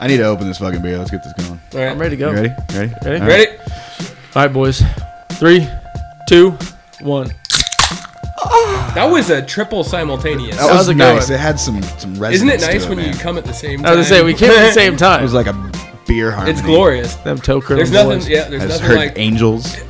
[0.00, 0.98] I need to open this fucking beer.
[0.98, 1.60] Let's get this going.
[1.72, 1.88] All right.
[1.88, 2.30] I'm ready to go.
[2.30, 2.54] You ready?
[2.74, 2.92] Ready?
[2.92, 2.94] Ready?
[3.04, 3.28] All right.
[3.28, 3.58] Ready?
[3.58, 4.82] All right, boys.
[5.32, 5.66] Three,
[6.28, 6.50] two,
[7.00, 7.28] one.
[8.94, 10.56] That was a triple simultaneous.
[10.56, 11.28] That was, was a good nice.
[11.28, 11.34] one.
[11.34, 12.34] It had some some resonance.
[12.34, 13.86] Isn't it to nice when you come at the same time?
[13.86, 15.20] I was gonna say we came at the same time.
[15.20, 15.72] It was like a
[16.06, 16.52] beer harmony.
[16.52, 17.14] It's glorious.
[17.16, 18.18] Them toe There's nothing.
[18.18, 18.28] boys.
[18.28, 19.18] Yeah, there's I just nothing heard like.
[19.18, 19.76] angels.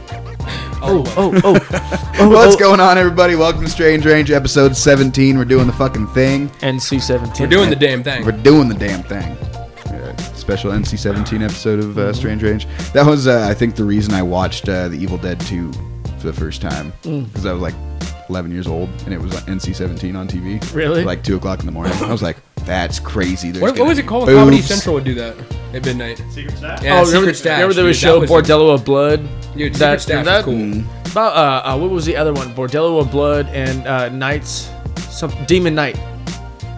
[0.87, 2.29] Oh, Oh, oh, oh, oh.
[2.29, 2.59] What's oh.
[2.59, 3.37] going on, everybody?
[3.37, 5.39] Welcome to Strange Range, episode 17.
[5.39, 6.51] We're doing the fucking thing.
[6.61, 7.41] NC-17.
[7.41, 8.23] We're doing the damn thing.
[8.23, 9.35] We're doing the damn thing.
[10.45, 12.67] Special NC-17 episode of uh, Strange Range.
[12.93, 15.73] That was, uh, I think, the reason I watched uh, The Evil Dead 2
[16.19, 17.25] for the first time Mm.
[17.29, 17.75] because I was like
[18.29, 20.61] 11 years old and it was NC-17 on TV.
[20.75, 21.03] Really?
[21.03, 21.95] Like two o'clock in the morning.
[22.03, 23.53] I was like, that's crazy.
[23.53, 24.29] There's What, what gonna was be it called?
[24.29, 24.69] Comedy boobs.
[24.69, 25.35] Central would do that
[25.73, 26.23] at midnight.
[26.31, 26.83] Secret Stash?
[26.83, 27.53] Yeah, oh, Secret remember, Stash.
[27.53, 29.21] remember there was a dude, show that Bordello of Blood?
[29.57, 30.85] Dude, Secret Stash that- was cool.
[31.13, 32.53] About uh, uh, what was the other one?
[32.55, 34.69] Bordello of Blood and uh, Knights,
[35.09, 35.99] some Demon Knight.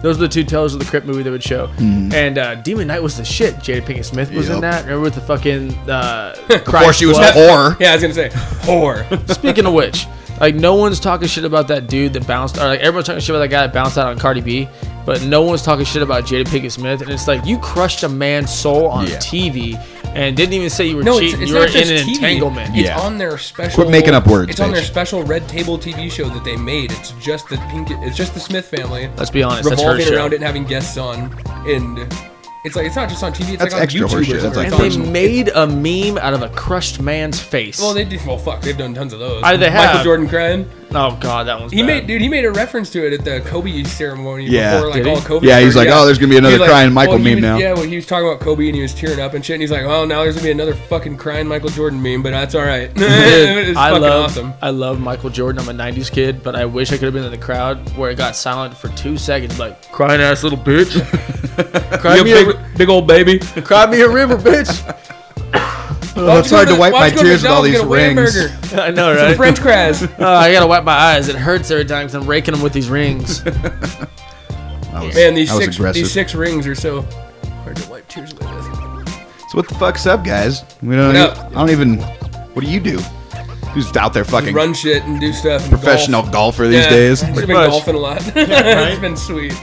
[0.01, 1.69] Those were the two Tales of the Crypt movie they would show.
[1.79, 3.55] And uh, Demon Knight was the shit.
[3.55, 4.83] Jada Pinkett Smith was in that.
[4.83, 7.33] Remember with the fucking uh, Before she was a blood?
[7.33, 7.79] whore.
[7.79, 9.29] Yeah, I was gonna say whore.
[9.33, 10.05] Speaking of which,
[10.39, 13.31] like no one's talking shit about that dude that bounced, or like everyone's talking shit
[13.31, 14.69] about that guy that bounced out on Cardi B,
[15.05, 17.01] but no one's talking shit about Jada Pinkett Smith.
[17.01, 19.17] And it's like you crushed a man's soul on Yeah.
[19.17, 19.81] TV
[20.15, 21.41] and didn't even say you were No, cheating.
[21.41, 22.15] it's you were not just in an TV.
[22.15, 22.69] entanglement.
[22.75, 22.99] It's Yeah.
[22.99, 23.75] on their special.
[23.83, 26.91] Quit making up words, It's on their special Red Table TV show that they made.
[26.91, 27.89] It's just the pink.
[27.91, 30.15] It's just the Smith family Let's be honest, that's her revolving show.
[30.15, 31.35] around it and having guests on,
[31.67, 31.99] and
[32.65, 33.53] it's like it's not just on TV.
[33.53, 34.23] It's That's like on extra YouTube.
[34.25, 34.41] horseshit.
[34.41, 34.71] That's like.
[34.71, 37.79] And It's they made a meme out of a crushed man's face.
[37.79, 38.25] Well, they did.
[38.25, 39.41] Well, fuck, they've done tons of those.
[39.43, 40.03] I- they Michael have.
[40.03, 40.69] Jordan crying.
[40.91, 41.85] Oh god, that one's He bad.
[41.87, 42.21] made, dude.
[42.21, 44.75] He made a reference to it at the Kobe ceremony Yeah.
[44.75, 45.11] before, like Did he?
[45.11, 45.43] all COVID.
[45.43, 45.89] Yeah, he's started.
[45.91, 47.83] like, "Oh, there's gonna be another like- crying Michael well, meme was- now." Yeah, well,
[47.83, 49.55] he was talking about Kobe and he was tearing up and shit.
[49.55, 52.31] And he's like, "Oh, now there's gonna be another fucking crying Michael Jordan meme, but
[52.31, 54.53] that's all right." it's I love awesome.
[54.61, 55.61] I love Michael Jordan.
[55.61, 58.09] I'm a '90s kid, but I wish I could have been in the crowd where
[58.11, 61.01] it got silent for two seconds, like crying ass little bitch.
[62.01, 63.39] cry, You me a, big, big old baby.
[63.39, 64.95] cry me a river, bitch.
[66.19, 68.35] Oh, it's hard to wipe my tears with all these rings.
[68.73, 69.37] I know, Some right?
[69.37, 70.01] French crabs.
[70.19, 71.29] Oh, I gotta wipe my eyes.
[71.29, 73.43] It hurts every time because I'm raking them with these rings.
[74.93, 76.01] Was, Man, these six aggressive.
[76.03, 77.01] these six rings are so
[77.63, 78.65] hard to wipe tears away with.
[79.49, 80.63] So what the fuck's up, guys?
[80.81, 81.13] We don't.
[81.13, 81.99] What I don't even.
[82.53, 82.97] What do you do?
[83.73, 85.61] Who's out there fucking Run shit and do stuff.
[85.61, 86.33] And professional golf.
[86.33, 87.23] golfer these Yeah, days?
[87.23, 88.25] I've been golfing a lot.
[88.35, 89.53] Yeah, it's been sweet.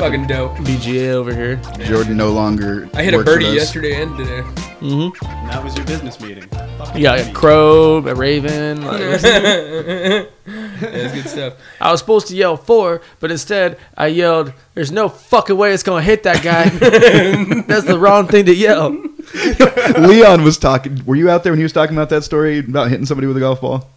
[0.00, 0.52] Fucking dope.
[0.56, 1.56] PGA over here.
[1.84, 2.88] Jordan no longer.
[2.94, 3.54] I hit a works with birdie us.
[3.54, 4.38] yesterday and today.
[4.80, 5.12] And
[5.50, 6.44] that was your business meeting.
[6.48, 7.34] Fucking You got a meeting.
[7.34, 8.84] crow, a raven.
[8.86, 9.00] like-
[10.82, 11.54] Yeah, it's good stuff.
[11.80, 15.84] I was supposed to yell four, but instead I yelled, "There's no fucking way it's
[15.84, 16.68] gonna hit that guy."
[17.68, 18.90] That's the wrong thing to yell.
[20.08, 21.04] Leon was talking.
[21.06, 23.36] Were you out there when he was talking about that story about hitting somebody with
[23.36, 23.88] a golf ball?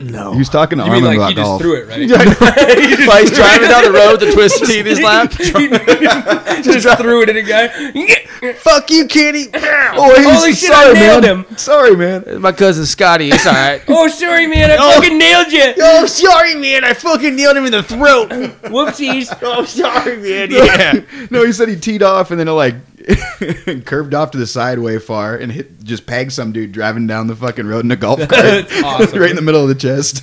[0.00, 0.32] No.
[0.32, 1.60] He was talking to You mean like about he just golf.
[1.60, 2.00] threw it, right?
[3.06, 5.30] Like he's driving down the road with the twisted tea in his lap.
[5.30, 8.52] just threw it at a guy.
[8.54, 9.48] Fuck you, Kenny.
[9.52, 11.44] Oh, he's Holy shit, sorry, I nailed man.
[11.44, 11.56] him.
[11.58, 12.40] Sorry, man.
[12.40, 13.28] My cousin Scotty.
[13.28, 13.82] It's all right.
[13.88, 14.70] Oh, sorry, man.
[14.70, 15.74] I fucking nailed you.
[15.78, 16.84] Oh, sorry, man.
[16.84, 18.30] I fucking nailed him in the throat.
[18.30, 19.36] Whoopsies.
[19.42, 20.50] Oh, sorry, man.
[20.50, 21.26] Yeah.
[21.30, 22.74] no, he said he teed off and then it like
[23.86, 27.26] curved off to the side way far and hit just pegged some dude driving down
[27.26, 29.18] the fucking road in a golf cart That's awesome.
[29.20, 30.22] right in the middle of the chest.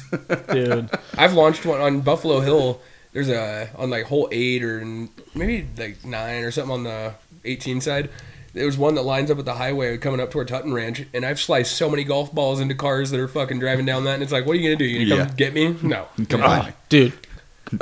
[0.51, 0.89] Dude.
[1.17, 2.79] I've launched one on Buffalo Hill.
[3.13, 4.83] There's a on like hole eight or
[5.33, 7.13] maybe like nine or something on the
[7.45, 8.09] 18 side.
[8.53, 11.23] There was one that lines up with the highway coming up toward Tutton Ranch, and
[11.23, 14.23] I've sliced so many golf balls into cars that are fucking driving down that, and
[14.23, 14.85] it's like, what are you gonna do?
[14.85, 15.27] You gonna Yeah.
[15.27, 15.75] come get me?
[15.83, 16.07] No.
[16.29, 16.47] Come Yeah.
[16.47, 16.59] on.
[16.61, 17.13] Ah, dude.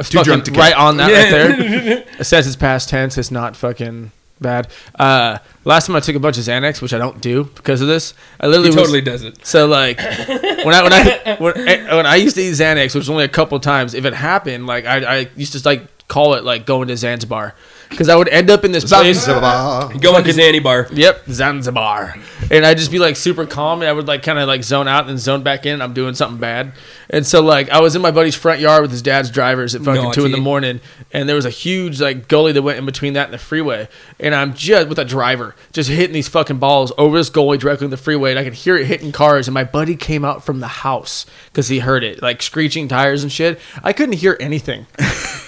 [0.03, 2.03] Too drunk to get right on that right there.
[2.19, 3.17] It says it's past tense.
[3.17, 4.11] It's not fucking
[4.45, 4.67] bad.
[4.97, 7.87] Uh, last time I took a bunch of Xanax, which I don't do because of
[7.87, 8.13] this.
[8.39, 9.45] I literally He was- totally does it.
[9.45, 12.95] So like when I when I when, I- when I used to eat Xanax, which
[13.05, 16.35] was only a couple times, if it happened, like I, I used to like call
[16.35, 17.55] it like going to Zanzibar
[17.89, 19.23] because I would end up in this place.
[19.25, 19.91] Zanzibar.
[19.99, 20.87] Go into Zanny Bar.
[20.91, 22.15] Yep, Zanzibar,
[22.51, 24.87] and I'd just be like super calm, and I would like kind of like zone
[24.87, 25.73] out and zone back in.
[25.73, 26.73] And I'm doing something bad,
[27.09, 29.81] and so like I was in my buddy's front yard with his dad's drivers at
[29.81, 32.85] fucking two in the morning, and there was a huge like gully that went in
[32.85, 33.87] between that and the freeway,
[34.19, 37.85] and I'm just with a driver just hitting these fucking balls over this gully directly
[37.85, 40.43] in the freeway, and I could hear it hitting cars, and my buddy came out
[40.43, 43.59] from the house because he heard it like screeching tires and shit.
[43.83, 44.87] I couldn't hear anything.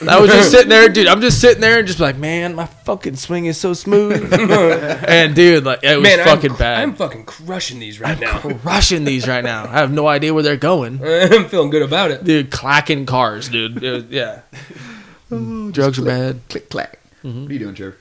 [0.08, 1.08] I was just sitting there, dude.
[1.08, 4.32] I'm just sitting there and just like, man, my fucking swing is so smooth.
[5.08, 6.82] and dude, like it was Man, fucking I'm, bad.
[6.82, 8.40] I'm fucking crushing these right now.
[8.40, 9.64] crushing these right now.
[9.64, 10.98] I have no idea where they're going.
[11.48, 12.24] I'm feeling good about it.
[12.26, 13.82] Dude, clacking cars, dude.
[13.82, 14.42] It was- yeah.
[15.72, 16.40] Drugs are bad.
[16.50, 17.00] Click clack.
[17.24, 17.42] Mm-hmm.
[17.44, 17.98] What are you doing, Trevor?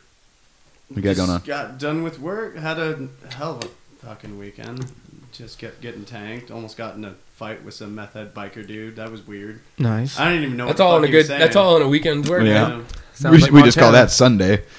[0.88, 1.40] What you got going on?
[1.42, 2.56] Got done with work.
[2.56, 3.68] Had a hell of a
[4.06, 4.90] fucking weekend.
[5.32, 6.50] Just kept getting tanked.
[6.50, 8.96] Almost got in a fight with some meth head biker dude.
[8.96, 9.60] That was weird.
[9.78, 10.18] Nice.
[10.18, 10.66] I didn't even know.
[10.66, 11.26] That's what all fuck in a good.
[11.26, 12.44] That's all in a weekend's work.
[12.44, 12.68] Yeah.
[12.68, 12.84] man.
[13.16, 14.62] Sounds we like we just call that Sunday.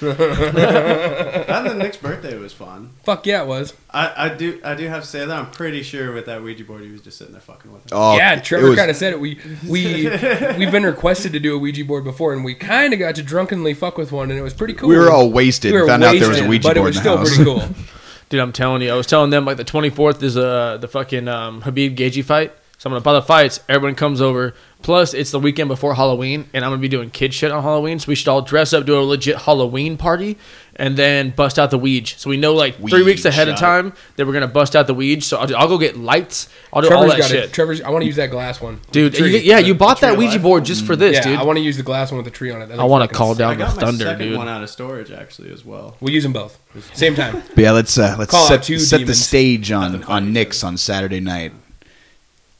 [1.48, 2.90] And then Nick's birthday was fun.
[3.02, 3.74] Fuck yeah, it was.
[3.90, 6.64] I, I do I do have to say that I'm pretty sure with that Ouija
[6.64, 7.92] board he was just sitting there fucking with it.
[7.92, 9.20] Oh, yeah, Trevor was- kind of said it.
[9.20, 10.08] We we
[10.58, 13.22] we've been requested to do a Ouija board before, and we kind of got to
[13.22, 14.88] drunkenly fuck with one, and it was pretty cool.
[14.88, 15.72] We were all wasted.
[15.72, 17.04] We were and found out there was a wasted, Ouija but it board was in
[17.04, 17.64] the still house.
[17.64, 17.84] pretty cool.
[18.28, 21.28] Dude, I'm telling you, I was telling them like the 24th is uh, the fucking
[21.28, 22.52] um, Khabib Gaethje fight.
[22.78, 23.58] So I'm gonna buy the fights.
[23.68, 24.54] Everyone comes over.
[24.82, 27.98] Plus, it's the weekend before Halloween, and I'm gonna be doing kid shit on Halloween.
[27.98, 30.38] So we should all dress up, do a legit Halloween party,
[30.76, 32.16] and then bust out the Ouija.
[32.16, 34.94] So we know like three weeks ahead of time that we're gonna bust out the
[34.94, 35.22] Ouija.
[35.22, 36.48] So I'll, I'll go get lights.
[36.72, 37.52] I'll do all Trevor's that got shit, it.
[37.52, 37.80] Trevor's.
[37.82, 39.12] I want to use that glass one, dude.
[39.14, 39.32] Tree.
[39.32, 40.42] you- yeah, you bought that Ouija light?
[40.42, 41.38] board just for this, yeah, dude.
[41.40, 42.66] I want to use the glass one with the tree on it.
[42.68, 43.38] That I looks wanna fucking call sick.
[43.40, 44.38] down I got my thunder, second dude.
[44.38, 45.96] one out of storage actually as well.
[45.98, 46.56] We'll use them both
[46.94, 47.42] same time.
[47.56, 49.26] But yeah, let's uh, let's Call out set, two set the demons.
[49.26, 51.50] stage on Nothing on Nick's on Saturday night.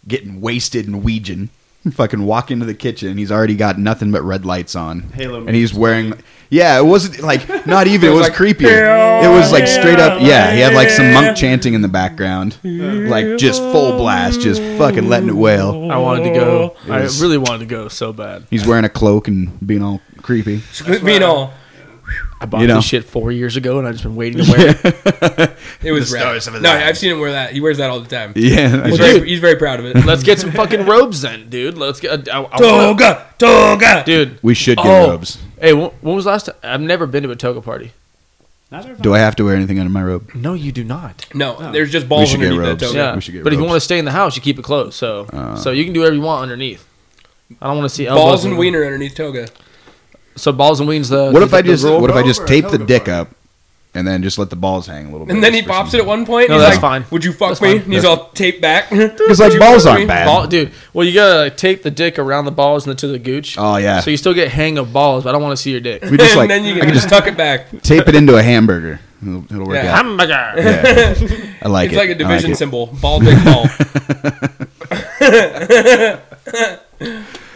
[0.09, 1.49] Getting wasted and Ouijin.
[1.93, 5.03] Fucking walk into the kitchen and he's already got nothing but red lights on.
[5.13, 6.13] Halo And he's music wearing
[6.51, 8.65] Yeah, it wasn't like not even it It was was like, creepy.
[8.67, 12.59] It was like straight up yeah, he had like some monk chanting in the background.
[12.65, 15.91] Like just full blast, just fucking letting it wail.
[15.91, 16.77] I wanted to go.
[16.87, 18.47] It I really wanted to go so bad.
[18.51, 20.63] He's wearing a cloak and being all creepy.
[21.05, 21.53] Being all,
[22.41, 22.77] I bought You know.
[22.77, 25.57] this shit four years ago, and I've just been waiting to wear it.
[25.83, 26.23] it was The rad.
[26.23, 26.83] stars of his No, eyes.
[26.85, 27.53] I've seen him wear that.
[27.53, 28.33] He wears that all the time.
[28.37, 28.69] Yeah.
[28.85, 29.29] He's, Well, very, dude.
[29.29, 30.05] he's very proud of it.
[30.05, 31.77] Let's get some fucking robes then, dude.
[31.77, 32.29] Let's get.
[32.33, 34.03] I, I wanna- Toga, toga.
[34.07, 34.39] dude.
[34.43, 35.39] we should get Oh, robes.
[35.61, 36.55] hey, when, when was the last time?
[36.63, 37.93] I've never been to a toga party.
[39.01, 40.31] Do I have to wear anything under my robe?
[40.35, 41.27] No, you do not.
[41.35, 42.99] No, there's just balls should get underneath that toga.
[42.99, 44.59] Yeah, we should get but if you want to stay in the house, you keep
[44.59, 44.93] it closed.
[44.95, 45.57] So, Uh.
[45.57, 46.87] so you can do whatever you want underneath.
[47.63, 49.49] I don't want to see elbows Balls and wiener underneath toga.
[50.39, 51.11] So balls and weens.
[51.11, 53.29] The What if the- I just what if I just tape the dick up
[53.95, 55.35] and then just let the balls hang a little bit?
[55.35, 56.49] And then he pops it at one point.
[56.51, 57.05] No, he's that's like, fine.
[57.11, 57.69] Would you fuck That's me?
[57.79, 57.83] fine.
[57.85, 58.91] And he's That's- all taped back.
[58.91, 60.07] Because like balls aren't me?
[60.07, 60.27] bad.
[60.27, 60.73] Ball, dude.
[60.93, 63.57] Well, you gotta like, tape the dick around the balls and then to the gooch.
[63.59, 64.01] Oh yeah.
[64.01, 66.03] So you still get hang of balls, but I don't want to see your dick.
[66.05, 67.67] we just like and then you I can can just just tuck it back.
[67.83, 69.01] tape it into a hamburger.
[69.21, 69.91] It'll, it'll work Yeah.
[69.91, 70.05] out.
[70.05, 70.53] Hamburger.
[70.57, 71.15] Yeah.
[71.63, 71.97] I like It's it.
[71.97, 72.57] It's like a division it.
[72.57, 72.87] symbol.
[72.87, 73.67] Ball, dick, ball.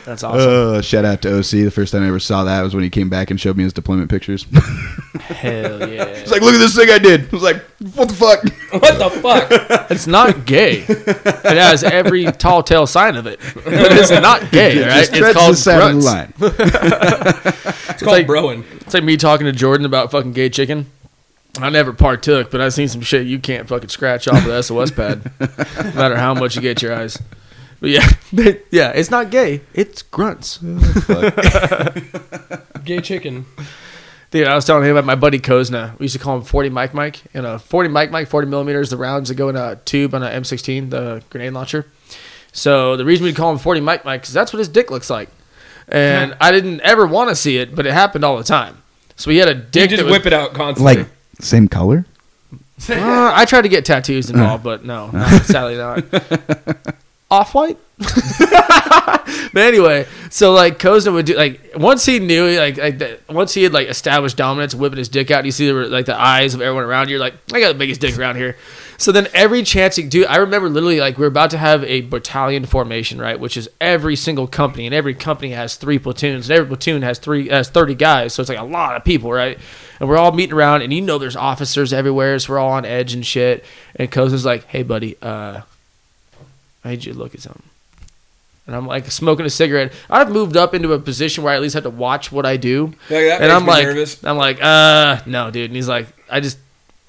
[0.04, 0.50] That's awesome.
[0.50, 1.50] Uh, shout out to OC.
[1.50, 3.62] The first time I ever saw that was when he came back and showed me
[3.62, 4.44] his deployment pictures.
[5.20, 6.16] Hell yeah.
[6.18, 7.62] He's like, "Look at this thing I did." I was like,
[7.94, 8.42] "What the fuck?"
[8.82, 9.90] what the fuck?
[9.90, 10.84] It's not gay.
[10.88, 13.38] It has every tall tale sign of it.
[13.54, 15.22] But it's not gay, Just right?
[15.22, 16.06] It's called the side of the grunts.
[16.06, 17.52] line.
[17.92, 18.64] It's called like- broing.
[18.80, 20.86] It's like me talking to Jordan about fucking gay chicken.
[21.60, 24.62] I never partook, but I've seen some shit you can't fucking scratch off of the
[24.62, 27.18] SOS pad, no matter how much you get your eyes.
[27.82, 28.08] But yeah,
[28.70, 29.60] yeah, it's not gay.
[29.74, 30.58] It's grunts.
[32.84, 33.44] Gay chicken.
[34.30, 35.98] Dude, I was telling him about my buddy Kozna.
[35.98, 37.22] We used to call him 40 Mike Mike.
[37.34, 40.22] You a 40 Mike Mike, 40 millimeters, the rounds that go in a tube on
[40.22, 41.86] a M16, the grenade launcher.
[42.52, 45.10] So the reason we call him 40 Mike Mike is that's what his dick looks
[45.10, 45.28] like.
[45.88, 48.80] And I didn't ever want to see it, but it happened all the time.
[49.16, 50.98] So he had a You dick just that was, whip it out constantly.
[50.98, 51.08] Like
[51.40, 52.06] same color.
[52.88, 56.04] Uh, I tried to get tattoos and all, but no, no sadly not.
[57.32, 57.78] Off white.
[57.98, 63.54] but anyway, so like Kozna would do like once he knew like, like that, once
[63.54, 66.54] he had like established dominance, whipping his dick out, you see the, like the eyes
[66.54, 67.18] of everyone around you.
[67.18, 68.58] Like, I got the biggest dick around here.
[68.98, 71.82] So then every chance he do, I remember literally like we are about to have
[71.84, 73.40] a battalion formation, right?
[73.40, 77.18] Which is every single company, and every company has three platoons, and every platoon has
[77.18, 79.58] three has thirty guys, so it's like a lot of people, right?
[80.00, 82.84] And we're all meeting around, and you know there's officers everywhere, so we're all on
[82.84, 83.64] edge and shit.
[83.96, 85.62] And Koza's like, "Hey, buddy, uh,
[86.84, 87.62] I need you to look at something."
[88.66, 89.92] And I'm like smoking a cigarette.
[90.08, 92.56] I've moved up into a position where I at least have to watch what I
[92.56, 92.94] do.
[93.08, 94.24] That and makes I'm me like, nervous.
[94.24, 95.70] I'm like, uh, no, dude.
[95.70, 96.58] And he's like, I just,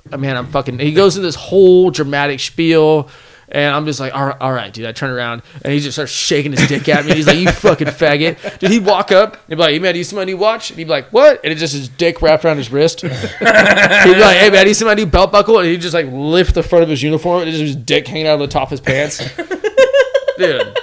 [0.10, 0.80] man, I'm fucking.
[0.80, 3.08] He goes into this whole dramatic spiel.
[3.54, 4.88] And I'm just like, all right, all right, dude.
[4.88, 7.14] I turn around and he just starts shaking his dick at me.
[7.14, 8.58] He's like, you fucking faggot.
[8.58, 10.72] Dude, he'd walk up and be like, hey, man, do you see my new watch?
[10.72, 11.40] And he'd be like, what?
[11.44, 13.02] And it's just his dick wrapped around his wrist.
[13.02, 15.60] he'd be like, hey, man, do you see my new belt buckle?
[15.60, 18.26] And he'd just like lift the front of his uniform and just his dick hanging
[18.26, 19.20] out of the top of his pants.
[20.38, 20.78] dude.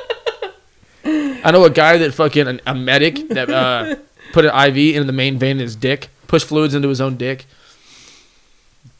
[1.43, 3.97] I know a guy that fucking, a medic that uh,
[4.33, 7.17] put an IV in the main vein in his dick, pushed fluids into his own
[7.17, 7.47] dick.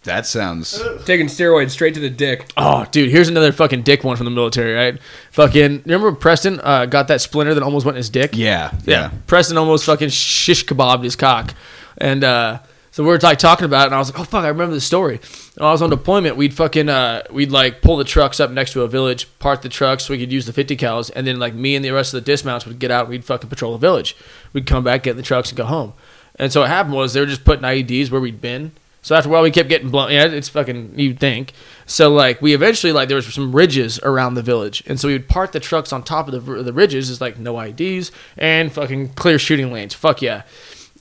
[0.05, 0.83] That sounds.
[1.05, 2.51] Taking steroids straight to the dick.
[2.57, 4.99] Oh, dude, here's another fucking dick one from the military, right?
[5.33, 8.31] Fucking, remember when Preston uh, got that splinter that almost went in his dick?
[8.35, 8.73] Yeah.
[8.87, 9.11] yeah.
[9.11, 9.11] Yeah.
[9.27, 11.55] Preston almost fucking shish kebabbed his cock,
[11.99, 12.61] and uh,
[12.93, 14.75] so we were like talking about it, and I was like, oh fuck, I remember
[14.75, 15.21] the story.
[15.57, 18.73] When I was on deployment, we'd fucking uh, we'd like pull the trucks up next
[18.73, 21.39] to a village, park the trucks so we could use the 50 cals, and then
[21.39, 23.73] like me and the rest of the dismounts would get out, and we'd fucking patrol
[23.73, 24.17] the village.
[24.55, 25.93] We'd come back, get in the trucks, and go home.
[26.37, 28.73] And so what happened was they were just putting IEDs where we'd been.
[29.03, 30.11] So after a while, we kept getting blown.
[30.13, 30.99] Yeah, it's fucking.
[30.99, 31.53] You'd think.
[31.87, 35.15] So like we eventually like there was some ridges around the village, and so we
[35.15, 37.11] would park the trucks on top of the the ridges.
[37.11, 39.95] Is like no IEDs and fucking clear shooting lanes.
[39.95, 40.43] Fuck yeah.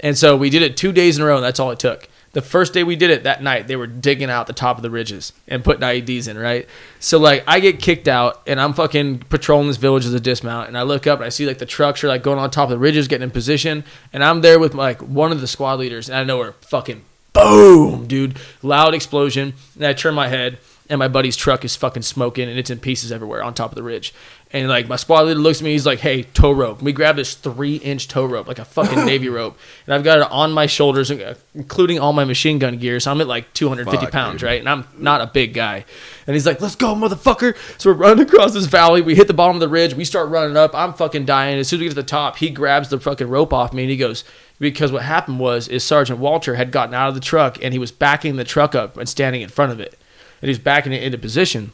[0.01, 2.07] And so we did it two days in a row, and that's all it took.
[2.31, 4.83] The first day we did it that night, they were digging out the top of
[4.83, 6.67] the ridges and putting IEDs in, right?
[6.99, 10.67] So like I get kicked out and I'm fucking patrolling this village as a dismount
[10.67, 12.65] and I look up and I see like the trucks are like going on top
[12.65, 15.79] of the ridges, getting in position, and I'm there with like one of the squad
[15.79, 17.03] leaders and I know we're fucking
[17.33, 20.57] boom, dude, loud explosion, and I turn my head
[20.89, 23.75] and my buddy's truck is fucking smoking and it's in pieces everywhere on top of
[23.75, 24.11] the ridge.
[24.51, 27.17] And like my squad leader looks at me, he's like, "Hey, tow rope." We grab
[27.17, 30.65] this three-inch tow rope, like a fucking navy rope, and I've got it on my
[30.65, 32.99] shoulders, uh, including all my machine gun gear.
[32.99, 34.47] So I'm at like 250 Fuck, pounds, dude.
[34.47, 34.59] right?
[34.59, 35.85] And I'm not a big guy.
[36.25, 39.03] And he's like, "Let's go, motherfucker!" So we're running across this valley.
[39.03, 39.93] We hit the bottom of the ridge.
[39.93, 40.73] We start running up.
[40.73, 41.59] I'm fucking dying.
[41.59, 43.83] As soon as we get to the top, he grabs the fucking rope off me
[43.83, 44.23] and he goes,
[44.59, 47.79] because what happened was is Sergeant Walter had gotten out of the truck and he
[47.79, 49.97] was backing the truck up and standing in front of it,
[50.41, 51.71] and he's backing it into position.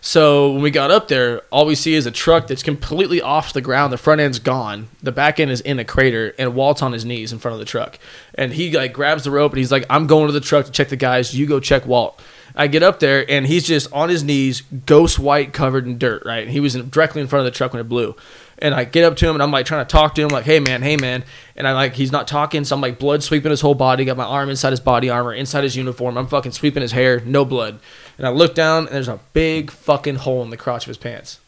[0.00, 3.52] So when we got up there, all we see is a truck that's completely off
[3.52, 3.92] the ground.
[3.92, 4.88] The front end's gone.
[5.02, 7.58] The back end is in a crater, and Walt's on his knees in front of
[7.58, 7.98] the truck.
[8.34, 10.70] And he like grabs the rope and he's like, "I'm going to the truck to
[10.70, 11.34] check the guys.
[11.34, 12.20] You go check Walt."
[12.58, 16.22] I get up there and he's just on his knees, ghost white, covered in dirt.
[16.24, 18.14] Right, and he was in, directly in front of the truck when it blew.
[18.58, 20.44] And I get up to him and I'm like trying to talk to him, like,
[20.44, 21.24] "Hey man, hey man,"
[21.56, 24.04] and I like he's not talking, so I'm like blood sweeping his whole body.
[24.04, 26.16] Got my arm inside his body armor, inside his uniform.
[26.16, 27.78] I'm fucking sweeping his hair, no blood.
[28.16, 30.96] And I look down and there's a big fucking hole in the crotch of his
[30.96, 31.38] pants.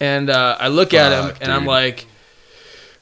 [0.00, 2.06] And uh, I look at him Fuck, and I'm like,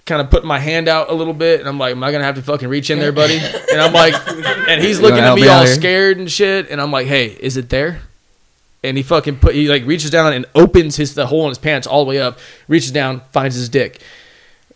[0.06, 2.24] kind of putting my hand out a little bit, and I'm like, "Am I gonna
[2.24, 4.14] have to fucking reach in there, buddy?" And I'm like,
[4.68, 5.74] and he's looking at me me all here?
[5.74, 8.02] scared and shit, and I'm like, "Hey, is it there?"
[8.82, 11.58] And he fucking put he like reaches down and opens his the hole in his
[11.58, 14.00] pants all the way up, reaches down, finds his dick.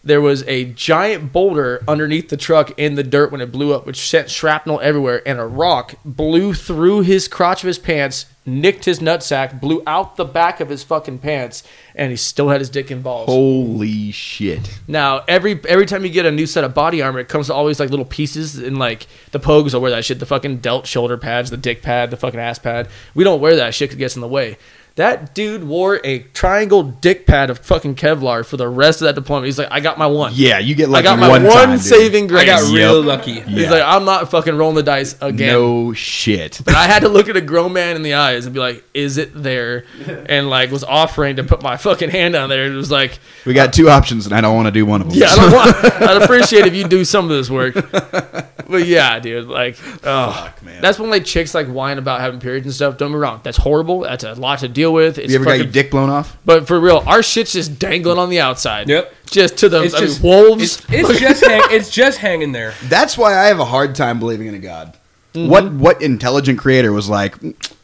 [0.03, 3.87] There was a giant boulder underneath the truck in the dirt when it blew up,
[3.87, 8.85] which sent shrapnel everywhere, and a rock blew through his crotch of his pants, nicked
[8.85, 11.63] his nutsack, blew out the back of his fucking pants,
[11.95, 13.27] and he still had his dick and balls.
[13.27, 14.81] Holy shit!
[14.87, 17.55] Now every every time you get a new set of body armor, it comes to
[17.55, 20.21] always like little pieces, and like the pogues will wear that shit.
[20.21, 22.89] The fucking delt shoulder pads, the dick pad, the fucking ass pad.
[23.15, 24.59] We don't wear that shit it gets in the way.
[24.97, 29.17] That dude wore a triangle dick pad of fucking Kevlar for the rest of that
[29.17, 29.47] deployment.
[29.47, 30.31] He's like, I got my one.
[30.37, 31.09] Yeah, you get lucky.
[31.09, 32.43] I got my one, one, time, saving grace.
[32.43, 33.05] I got real Yep.
[33.05, 33.33] lucky.
[33.33, 33.43] Yeah.
[33.45, 35.49] He's like, I'm not fucking rolling the dice again.
[35.49, 36.61] No shit.
[36.65, 38.85] But I had to look at a grown man in the eyes and be like,
[38.95, 39.85] "Is it there?"
[40.27, 42.67] And like was offering to put my fucking hand on there.
[42.67, 45.09] It was like, We got two options, and I don't want to do one of
[45.11, 45.19] them.
[45.19, 47.75] yeah, I don't want, I'd appreciate if you do some of this work.
[48.75, 50.81] But yeah, dude, like, oh, Fuck, man.
[50.81, 52.97] that's when like chicks like whine about having periods and stuff.
[52.97, 54.01] Don't get me wrong, that's horrible.
[54.01, 55.19] That's a lot to deal with.
[55.19, 56.37] It's you ever got your dick blown off?
[56.45, 58.89] but for real, our shit's just dangling on the outside.
[58.89, 59.13] Yep.
[59.31, 60.63] Just to the It's I mean, wolves.
[60.63, 62.75] It's, it's just hang, it's just hanging there.
[62.85, 64.97] That's why I have a hard time believing in a god.
[65.35, 65.49] Mm-hmm.
[65.51, 67.35] What what intelligent creator was like?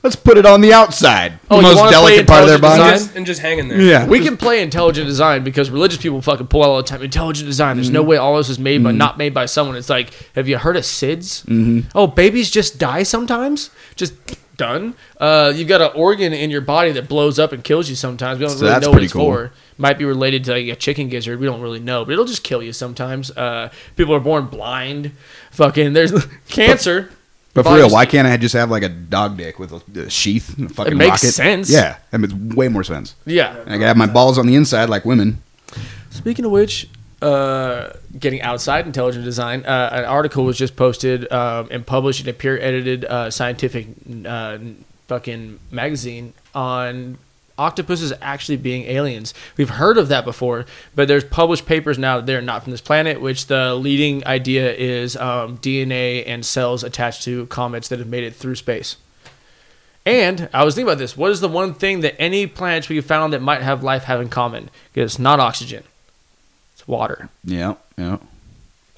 [0.03, 2.79] Let's put it on the outside, Oh, the most delicate part of their body.
[2.81, 2.93] design?
[2.99, 3.81] Just, and just hanging there.
[3.81, 7.03] Yeah, we can play intelligent design because religious people fucking pull out all the time.
[7.03, 7.77] Intelligent design.
[7.77, 7.95] There's Mm-hmm.
[7.95, 9.77] no way all this is made by not made by someone.
[9.77, 11.45] It's like, have you heard of SIDS?
[11.47, 11.89] Mm-hmm.
[11.95, 13.71] Oh, babies just die sometimes.
[13.97, 14.15] Just
[14.57, 14.95] done.
[15.19, 18.39] Uh, you've got an organ in your body that blows up and kills you sometimes.
[18.39, 19.25] We don't So really that's know what it's cool.
[19.25, 19.53] for.
[19.77, 21.41] Might be related to like a chicken gizzard.
[21.41, 23.31] We don't really know, but it'll just kill you sometimes.
[23.33, 25.13] Uh, people are born blind.
[25.51, 26.13] Fucking there's
[26.49, 27.11] cancer.
[27.53, 30.01] But for Bodies- real, why can't I just have like a dog dick with a,
[30.03, 31.33] a sheath and a fucking makes rocket?
[31.33, 31.71] sense.
[31.71, 33.17] Yeah, that makes way more sense.
[33.27, 33.57] Yeah.
[33.57, 35.43] And I can have my balls on the inside like women.
[36.11, 36.89] Speaking of which,
[37.23, 42.29] uh, getting outside intelligent design, uh, an article was just posted um, and published in
[42.29, 43.89] a peer-edited uh, scientific
[44.25, 44.59] uh,
[45.09, 47.19] fucking magazine on
[47.61, 49.35] octopuses actually being aliens.
[49.57, 50.65] We've heard of that before,
[50.95, 54.73] but there's published papers now that they're not from this planet, which the leading idea
[54.73, 58.97] is um, DNA and cells attached to comets that have made it through space.
[60.07, 61.17] And I was thinking about this.
[61.17, 64.21] What is the one thing that any planets we found that might have life have
[64.21, 64.71] in common?
[64.93, 65.85] Because it's not oxygen.
[66.73, 67.29] It's water.
[67.45, 68.17] Yeah, yeah.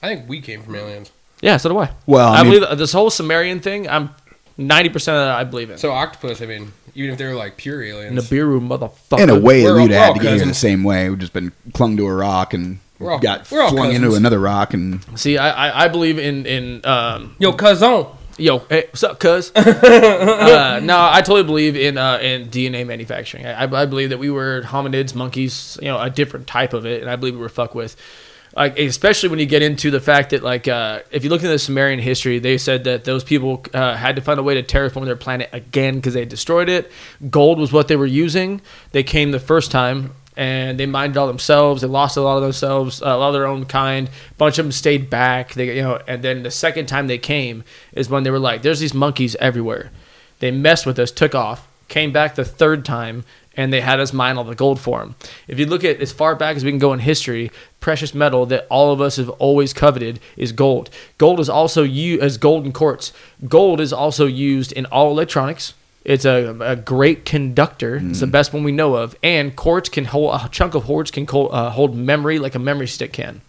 [0.00, 1.10] I think we came from aliens.
[1.40, 1.90] Yeah, so do I.
[2.06, 3.88] Well, I I, mean- believe this whole Sumerian thing.
[3.88, 4.10] I'm
[4.56, 5.36] ninety percent of that.
[5.36, 5.78] I believe in.
[5.78, 9.20] So octopus, I mean, even if they were like pure aliens, Nibiru, motherfucker.
[9.22, 10.58] In a way, We're all- we'd we're have all to get here the cousins.
[10.58, 11.08] same way.
[11.10, 14.00] We've just been clung to a rock and We're all- got we're all flung into
[14.00, 14.16] cousins.
[14.18, 18.06] another rock and See, I, I, I believe in in um, yo, cousin.
[18.38, 19.50] yo, hey, what's up, cuz?
[19.56, 23.46] uh, no, I totally believe in uh, in DNA manufacturing.
[23.46, 27.00] I, I believe that we were hominids, monkeys, you know, a different type of it,
[27.02, 27.96] and I believe we were fucked with.
[28.54, 31.52] Like, especially when you get into the fact that, like, uh, if you look into
[31.52, 34.62] the Sumerian history, they said that those people uh, had to find a way to
[34.62, 36.92] terraform their planet again because they destroyed it.
[37.30, 38.60] Gold was what they were using.
[38.90, 41.82] They came the first time and they mined it all themselves.
[41.82, 44.08] They lost a lot of themselves, uh, a lot of their own kind.
[44.08, 45.54] A bunch of them stayed back.
[45.54, 48.62] They, you know, and then the second time they came is when they were like,
[48.62, 49.90] "There's these monkeys everywhere."
[50.38, 53.24] They messed with us, took off, came back the third time,
[53.56, 55.14] and they had us mine all the gold for them.
[55.48, 58.46] If you look at as far back as we can go in history, precious metal
[58.46, 60.88] that all of us have always coveted is gold.
[61.18, 63.12] Gold is also used as gold in quartz.
[63.48, 65.74] Gold is also used in all electronics.
[66.04, 68.00] It's a, a great conductor.
[68.02, 69.14] It's the best one we know of.
[69.22, 72.58] And quartz can hold a chunk of quartz can hold, uh, hold memory like a
[72.58, 73.40] memory stick can.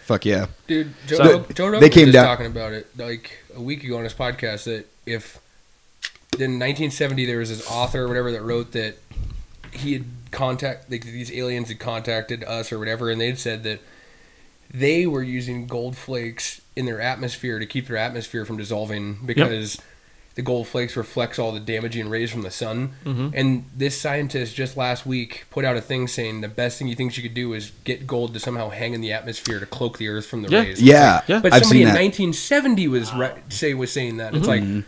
[0.00, 0.46] Fuck yeah.
[0.66, 3.60] Dude, Joe, So- Joe Rogan They was came just down- talking about it like a
[3.60, 5.38] week ago on his podcast that if
[6.38, 8.96] in 1970 there was this author or whatever that wrote that
[9.72, 13.80] he had contact like these aliens had contacted us or whatever, and they'd said that
[14.72, 19.80] they were using gold flakes in their atmosphere to keep their atmosphere from dissolving because
[20.36, 22.92] the gold flakes reflects all the damaging rays from the sun.
[23.04, 23.28] Mm-hmm.
[23.34, 26.94] And this scientist just last week put out a thing saying the best thing he
[26.94, 29.98] thinks you could do is get gold to somehow hang in the atmosphere to cloak
[29.98, 30.60] the earth from the Yeah.
[30.60, 30.80] rays.
[30.80, 31.40] Yeah, Yeah.
[31.40, 32.00] But I've somebody seen in that.
[32.00, 34.34] 1970 was ri- say was saying that.
[34.36, 34.76] It's Mm-hmm.
[34.76, 34.84] like,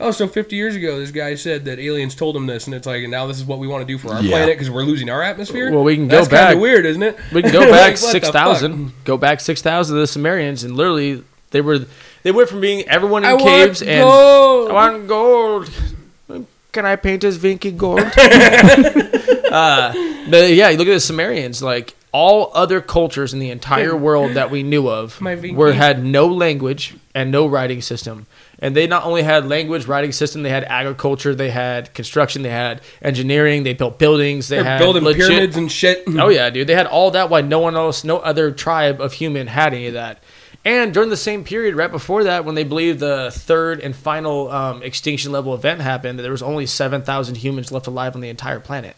[0.00, 2.86] oh, so 50 years ago, this guy said that aliens told him this, and it's
[2.86, 4.30] like, and now this is what we want to do for our Yeah.
[4.30, 5.70] planet because we're losing our atmosphere.
[5.72, 7.18] Well, we can go That's kind back- of weird, isn't it?
[7.32, 8.92] We can go back the six thousand.
[9.04, 11.86] Go back six thousand to the Sumerians, and literally they were
[12.22, 14.70] they went from being everyone in I caves and gold.
[14.70, 15.70] I want gold.
[16.72, 18.00] Can I paint as Vinky gold?
[19.50, 19.92] uh,
[20.30, 21.62] but yeah, you look at the Sumerians.
[21.62, 26.26] Like all other cultures in the entire world that we knew of, were had no
[26.28, 28.26] language and no writing system.
[28.58, 32.48] And they not only had language, writing system, they had agriculture, they had construction, they
[32.50, 36.04] had engineering, they built buildings, they They're had building legit- pyramids and shit.
[36.18, 36.66] Oh yeah, dude.
[36.66, 37.28] They had all that.
[37.28, 40.22] Why no one else, no other tribe of human had any of that.
[40.64, 44.50] And during the same period, right before that, when they believed the third and final
[44.50, 48.30] um, extinction level event happened, there was only seven thousand humans left alive on the
[48.30, 48.96] entire planet.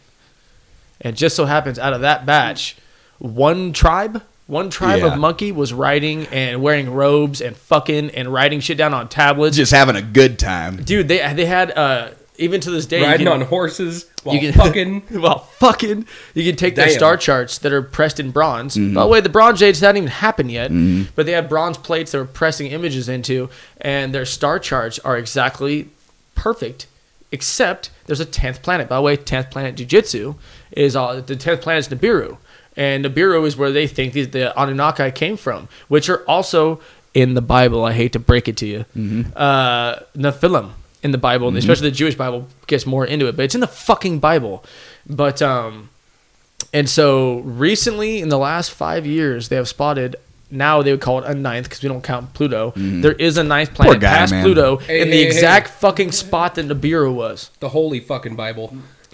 [1.01, 2.75] And just so happens, out of that batch,
[3.19, 5.13] one tribe, one tribe Yeah.
[5.13, 9.55] of monkey was riding and wearing robes and fucking and writing shit down on tablets.
[9.55, 10.77] Just having a good time.
[10.77, 14.35] Dude, they they had uh, even to this day you Riding can- on horses while
[14.35, 15.03] you can fucking.
[15.21, 18.75] well, fucking, you can take their star charts that are pressed in bronze.
[18.75, 18.93] Mm-hmm.
[18.95, 20.69] By the way, the Bronze Age hadn't even happened yet,
[21.15, 25.17] but they had bronze plates they were pressing images into, and their star charts are
[25.17, 25.89] exactly
[26.35, 26.87] perfect,
[27.31, 28.89] except there's a tenth planet.
[28.89, 30.35] By the way, tenth planet Jujitsu
[30.71, 32.37] is all the tenth planet is Nibiru,
[32.79, 36.79] and Nibiru is where they think the, the Anunnaki came from, which are also
[37.13, 37.83] in the Bible.
[37.83, 39.31] I hate to break it to you, Mm-hmm.
[39.35, 40.71] uh, Nephilim
[41.03, 43.61] in the Bible, and especially the Jewish Bible gets more into it, but it's in
[43.61, 44.63] the fucking Bible.
[45.07, 45.89] But um,
[46.73, 50.15] and so recently in the last five years, they have spotted.
[50.51, 52.73] Now they would call it a ninth because we don't count Pluto.
[52.75, 54.01] There is a ninth planet Mm-hmm.
[54.01, 54.43] guy, past man.
[54.43, 55.27] Pluto Hey, in the hey, hey.
[55.27, 57.51] exact fucking spot that Nibiru was.
[57.59, 58.75] The holy fucking Bible.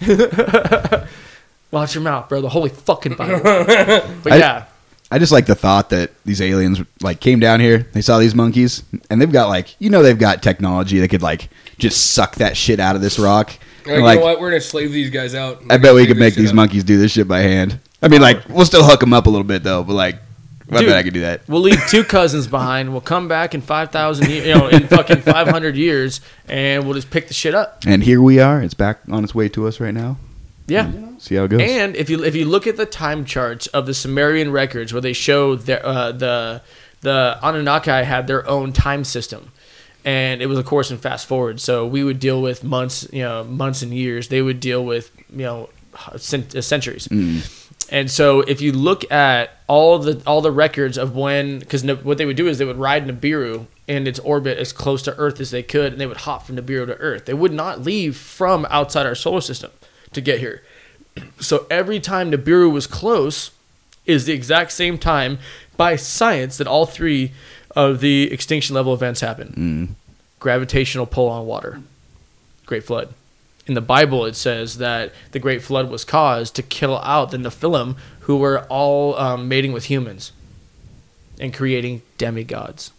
[1.70, 2.40] Watch your mouth, bro.
[2.40, 3.40] The holy fucking Bible.
[3.42, 4.64] but I- yeah,
[5.10, 8.34] I just like the thought that these aliens like came down here, they saw these
[8.34, 11.48] monkeys, and they've got like you know they've got technology that could like
[11.78, 13.48] just suck that shit out of this rock.
[13.48, 14.40] Like, And, you like know what?
[14.40, 15.62] We're gonna slave these guys out.
[15.70, 17.78] I bet we could make these monkeys do this shit by hand.
[18.02, 20.16] I mean, like we'll still hook them up a little bit though, but like
[20.72, 20.88] I Dude.
[20.88, 21.42] bet I could do that.
[21.48, 22.90] we'll leave two cousins behind.
[22.90, 26.94] We'll come back in five thousand, you know, in fucking five hundred years, and we'll
[26.94, 27.84] just pick the shit up.
[27.86, 28.60] And here we are.
[28.60, 30.16] It's back on its way to us right now.
[30.66, 30.90] Yeah.
[31.18, 31.62] See how it goes.
[31.62, 35.00] And if you if you look at the time charts of the Sumerian records, where
[35.00, 36.62] they show their, uh, the
[37.00, 39.52] the Anunnaki had their own time system,
[40.04, 41.60] and it was of course in fast forward.
[41.60, 44.28] So we would deal with months, you know, months and years.
[44.28, 45.70] They would deal with you know
[46.16, 47.08] cent- uh, centuries.
[47.88, 52.18] And so if you look at all the all the records of when, because what
[52.18, 55.40] they would do is they would ride Nibiru in its orbit as close to Earth
[55.40, 57.26] as they could, and they would hop from Nibiru to Earth.
[57.26, 59.70] They would not leave from outside our solar system
[60.16, 60.62] to get here.
[61.38, 63.52] So every time Nibiru was close
[64.04, 65.38] is the exact same time
[65.76, 67.32] by science that all three
[67.74, 69.96] of the extinction level events happen.
[70.40, 71.80] Gravitational pull on water.
[72.66, 73.14] Great flood.
[73.66, 77.36] In the Bible, it says that the Great Flood was caused to kill out the
[77.36, 80.30] Nephilim, who were all um, mating with humans
[81.40, 82.92] and creating demigods.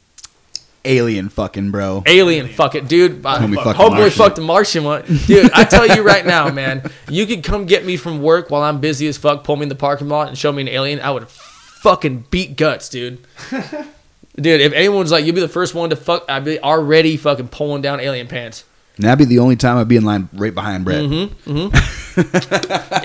[0.88, 2.04] Alien fucking bro.
[2.06, 3.22] Alien, fuck it, dude.
[3.22, 4.12] Homie Fuck- fucked a Homeboy Martian.
[4.12, 5.52] fucked a Martian one, dude.
[5.54, 6.90] I tell you right now, man.
[7.10, 9.70] You could come get me from work while I'm busy as fuck, pull me in
[9.70, 11.00] the parking lot, and show me an alien.
[11.02, 13.20] I would fucking beat guts, dude.
[14.40, 17.48] Dude, if anyone's like, you'll be the first one to fuck, I'd be already fucking
[17.48, 18.66] pulling down alien pants.
[18.98, 21.04] And that'd be the only time I'd be in line right behind Brett.
[21.04, 21.76] Mm-hmm, mm-hmm.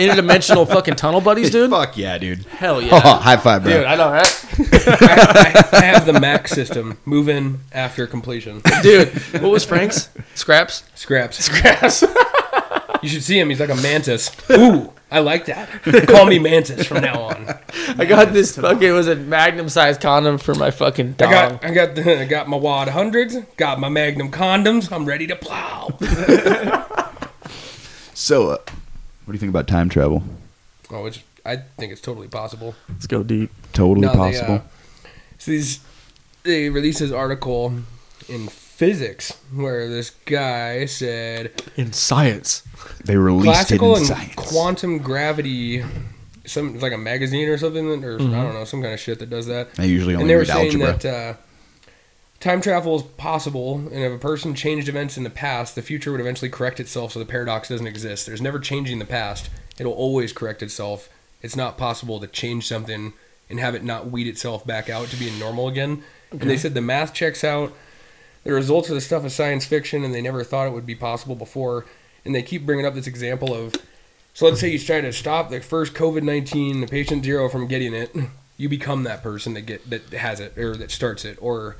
[0.00, 1.70] Interdimensional fucking tunnel buddies, dude.
[1.70, 2.46] Fuck yeah, dude.
[2.46, 2.88] Hell yeah.
[2.92, 3.72] Oh, yeah, high five, bro.
[3.72, 3.84] dude.
[3.84, 4.46] I know, right?
[4.58, 6.98] I, I have the Mac system.
[7.04, 8.62] Move in after completion.
[8.82, 9.08] Dude,
[9.42, 10.84] what was Frank's scraps?
[10.94, 11.44] Scraps.
[11.44, 12.02] Scraps.
[13.02, 13.48] You should see him.
[13.50, 14.30] He's like a mantis.
[14.50, 15.68] Ooh, I like that.
[16.08, 17.58] Call me mantis from now on.
[17.98, 21.64] I got this fucking it was a magnum sized condom for my fucking I got,
[21.64, 23.36] I got, the, I got my wad hundreds.
[23.56, 24.90] Got my Magnum condoms.
[24.92, 25.88] I'm ready to plow.
[28.14, 28.56] So, uh,
[29.24, 30.22] What do you think about time travel?
[30.90, 32.74] Oh, it's I think it's totally possible.
[32.88, 33.50] Let's go deep.
[33.72, 34.54] Totally No, they, possible.
[34.54, 34.60] uh,
[35.38, 35.80] so these
[36.44, 37.72] they released this article
[38.28, 42.62] in physics where this guy said In science.
[43.04, 44.34] they released classical it in and science.
[44.34, 45.84] quantum gravity
[46.44, 48.34] some it's like a magazine or something or Mm-hmm.
[48.34, 49.68] I don't know some kind of shit that does that.
[49.78, 50.98] I usually and only they were read saying algebra.
[50.98, 51.34] that uh,
[52.40, 56.10] time travel is possible, and if a person changed events in the past, the future
[56.10, 58.26] would eventually correct itself, so the paradox doesn't exist.
[58.26, 61.08] There's never changing the past; it'll always correct itself.
[61.42, 63.12] It's not possible to change something
[63.48, 66.02] and have it not weed itself back out to being normal again.
[66.32, 67.72] And they said the math checks out.
[68.44, 70.94] The results of the stuff is science fiction, and they never thought it would be
[70.94, 71.86] possible before.
[72.24, 73.74] And they keep bringing up this example of,
[74.34, 77.66] so let's say you try to stop the first COVID nineteen, the patient zero from
[77.66, 78.14] getting it,
[78.56, 81.76] you become that person that get that has it or that starts it, or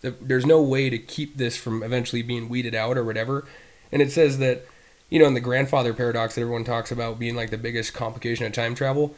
[0.00, 3.46] the, there's no way to keep this from eventually being weeded out or whatever.
[3.90, 4.66] And it says that,
[5.08, 8.44] you know, in the grandfather paradox that everyone talks about being like the biggest complication
[8.46, 9.14] of time travel,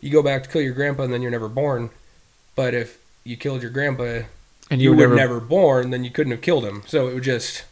[0.00, 1.90] you go back to kill your grandpa and then you're never born.
[2.54, 4.22] But if you killed your grandpa
[4.70, 6.82] And you, you, were were never, born, then you couldn't have killed him.
[6.86, 7.64] So it would just,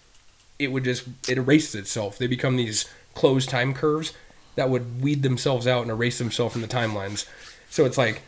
[0.58, 2.18] it would just, it erases itself.
[2.18, 4.12] They become these closed time curves
[4.56, 7.26] that would weed themselves out and erase themselves from the timelines.
[7.70, 8.22] So it's like,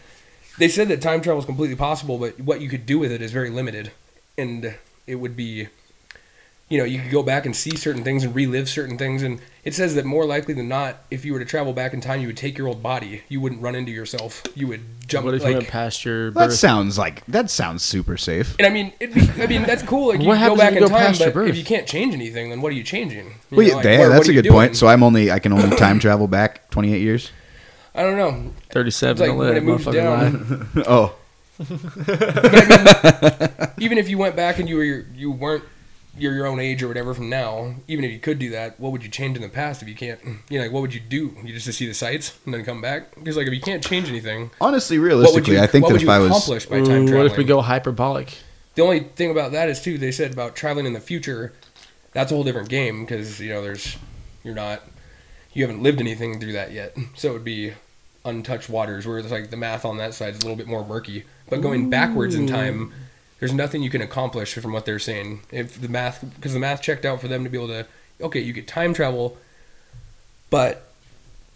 [0.58, 3.20] they said that time travel is completely possible, but what you could do with it
[3.20, 3.90] is very limited.
[4.38, 5.68] And it would be,
[6.70, 9.24] you know, you could go back and see certain things and relive certain things.
[9.24, 12.00] And it says that more likely than not, if you were to travel back in
[12.00, 13.22] time, you would take your old body.
[13.28, 14.44] You wouldn't run into yourself.
[14.54, 15.26] You would jump.
[15.26, 18.54] What if like, you went past your that sounds like that sounds super safe.
[18.58, 20.10] And I mean, it'd be, I mean, that's cool.
[20.10, 21.56] Like you What can go back if you in go time, past your but if
[21.56, 23.26] you can't change anything, then what are you changing?
[23.50, 24.76] You Well, know, yeah, like, yeah, that's a are you good point.
[24.76, 27.32] So I'm only I can only time travel back 28 years.
[27.96, 28.52] I don't know.
[28.70, 30.68] 37 like when it moves motherfucker down.
[30.76, 30.84] lie.
[30.86, 31.16] oh,
[33.78, 35.64] Even if you went back and you were you weren't
[36.16, 38.92] you're your own age or whatever from now, even if you could do that, what
[38.92, 40.20] would you change in the past if you can't?
[40.48, 41.36] You know, like what would you do?
[41.44, 43.14] You just to see the sights and then come back?
[43.14, 45.62] Because like if you can't change anything, honestly, realistically, you?
[45.62, 47.14] I think that if I was accomplish by time Ooh, traveling?
[47.16, 48.38] what if we go hyperbolic?
[48.74, 49.98] The only thing about that is too.
[49.98, 51.52] They said about traveling in the future.
[52.12, 53.96] That's a whole different game because you know there's
[54.42, 54.82] you're not
[55.52, 56.96] you haven't lived anything through that yet.
[57.14, 57.74] So it would be
[58.24, 60.86] untouched waters where it's like the math on that side is a little bit more
[60.86, 61.24] murky.
[61.48, 62.92] But going backwards in time,
[63.40, 65.40] there's nothing you can accomplish from what they're saying.
[65.50, 67.86] If the math because the math checked out for them to be able to
[68.20, 69.38] okay, you get time travel,
[70.50, 70.92] but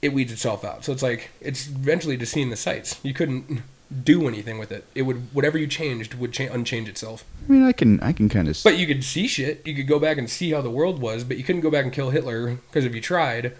[0.03, 0.85] it weeds itself out.
[0.85, 2.99] So it's like it's eventually just seeing the sights.
[3.03, 3.63] You couldn't
[4.05, 4.87] do anything with it.
[4.95, 7.25] It would whatever you changed would cha- unchange itself.
[7.49, 8.59] I mean, I can I can kind of.
[8.65, 9.67] But you could see shit.
[9.67, 11.85] You could go back and see how the world was, but you couldn't go back
[11.85, 13.55] and kill Hitler because if you tried,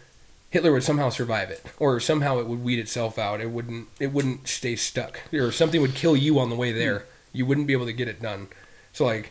[0.51, 3.41] Hitler would somehow survive it, or somehow it would weed itself out.
[3.43, 3.89] It wouldn't.
[4.01, 7.05] It wouldn't stay stuck, or something would kill you on the way there.
[7.35, 8.49] You wouldn't be able to get it done.
[8.95, 9.31] So like,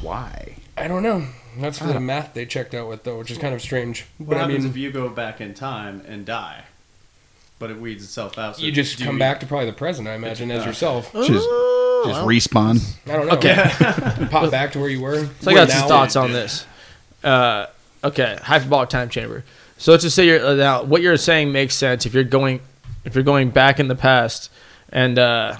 [0.00, 0.56] why?
[0.76, 1.26] I don't know.
[1.56, 4.06] That's for the math they checked out with though, which is kind of strange.
[4.18, 6.64] What But I happens mean, if you go back in time and die,
[7.58, 8.56] but it weeds itself out?
[8.56, 11.12] So you just do come back to probably the present, I imagine, as yourself.
[11.12, 12.80] Just just respawn.
[13.06, 13.34] I don't know.
[13.34, 14.26] Okay.
[14.30, 15.28] Pop back to where you were.
[15.40, 16.66] So I got some thoughts on this.
[17.22, 17.66] Uh,
[18.04, 19.44] okay, hyperbolic time chamber.
[19.78, 22.60] So let's just say you're uh, now what you're saying makes sense if you're going
[23.04, 24.50] if you're going back in the past
[24.90, 25.56] and uh,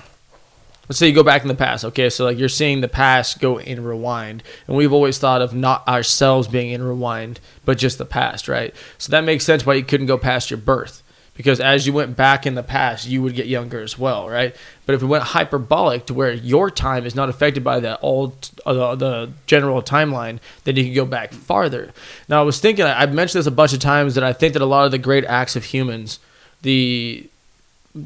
[0.88, 1.84] let's say you go back in the past.
[1.84, 5.54] Okay, so like you're seeing the past go in rewind, and we've always thought of
[5.54, 8.74] not ourselves being in rewind, but just the past, right?
[8.96, 11.02] So that makes sense why you couldn't go past your birth.
[11.34, 14.56] Because as you went back in the past, you would get younger as well, right?
[14.86, 18.50] But if we went hyperbolic to where your time is not affected by the old,
[18.66, 21.92] uh, the, general timeline, then you can go back farther.
[22.28, 24.62] Now, I was thinking, I've mentioned this a bunch of times that I think that
[24.62, 26.18] a lot of the great acts of humans,
[26.62, 27.30] the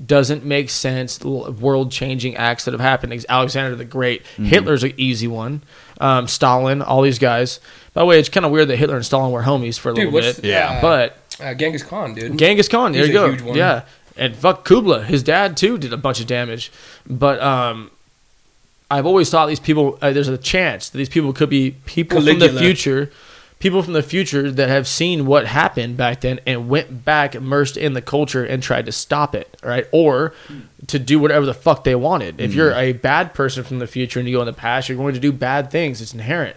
[0.06, 3.24] doesn't make sense world changing acts that have happened.
[3.28, 5.62] Alexander the Great, Hitler's an easy one.
[6.00, 7.60] Um, Stalin, all these guys.
[7.94, 9.94] By the way, it's kind of weird that Hitler and Stalin were homies for a
[9.94, 10.48] Dude, little what's bit.
[10.50, 10.80] yeah?
[10.80, 12.38] But uh, Genghis Khan, dude.
[12.38, 13.30] Genghis Khan, there He's you a go.
[13.32, 13.56] huge one.
[13.56, 13.82] Yeah.
[14.16, 16.70] And fuck Kubla, his dad too did a bunch of damage.
[17.06, 17.90] But um
[18.90, 22.20] I've always thought these people uh, there's a chance that these people could be people
[22.20, 23.10] from the future,
[23.62, 27.76] people from the future that have seen what happened back then and went back immersed
[27.76, 29.86] in the culture and tried to stop it, right?
[29.92, 30.34] Or
[30.88, 32.40] to do whatever the fuck they wanted.
[32.40, 32.80] If you're mm-hmm.
[32.80, 35.20] a bad person from the future and you go in the past, you're going to
[35.20, 36.02] do bad things.
[36.02, 36.56] It's inherent.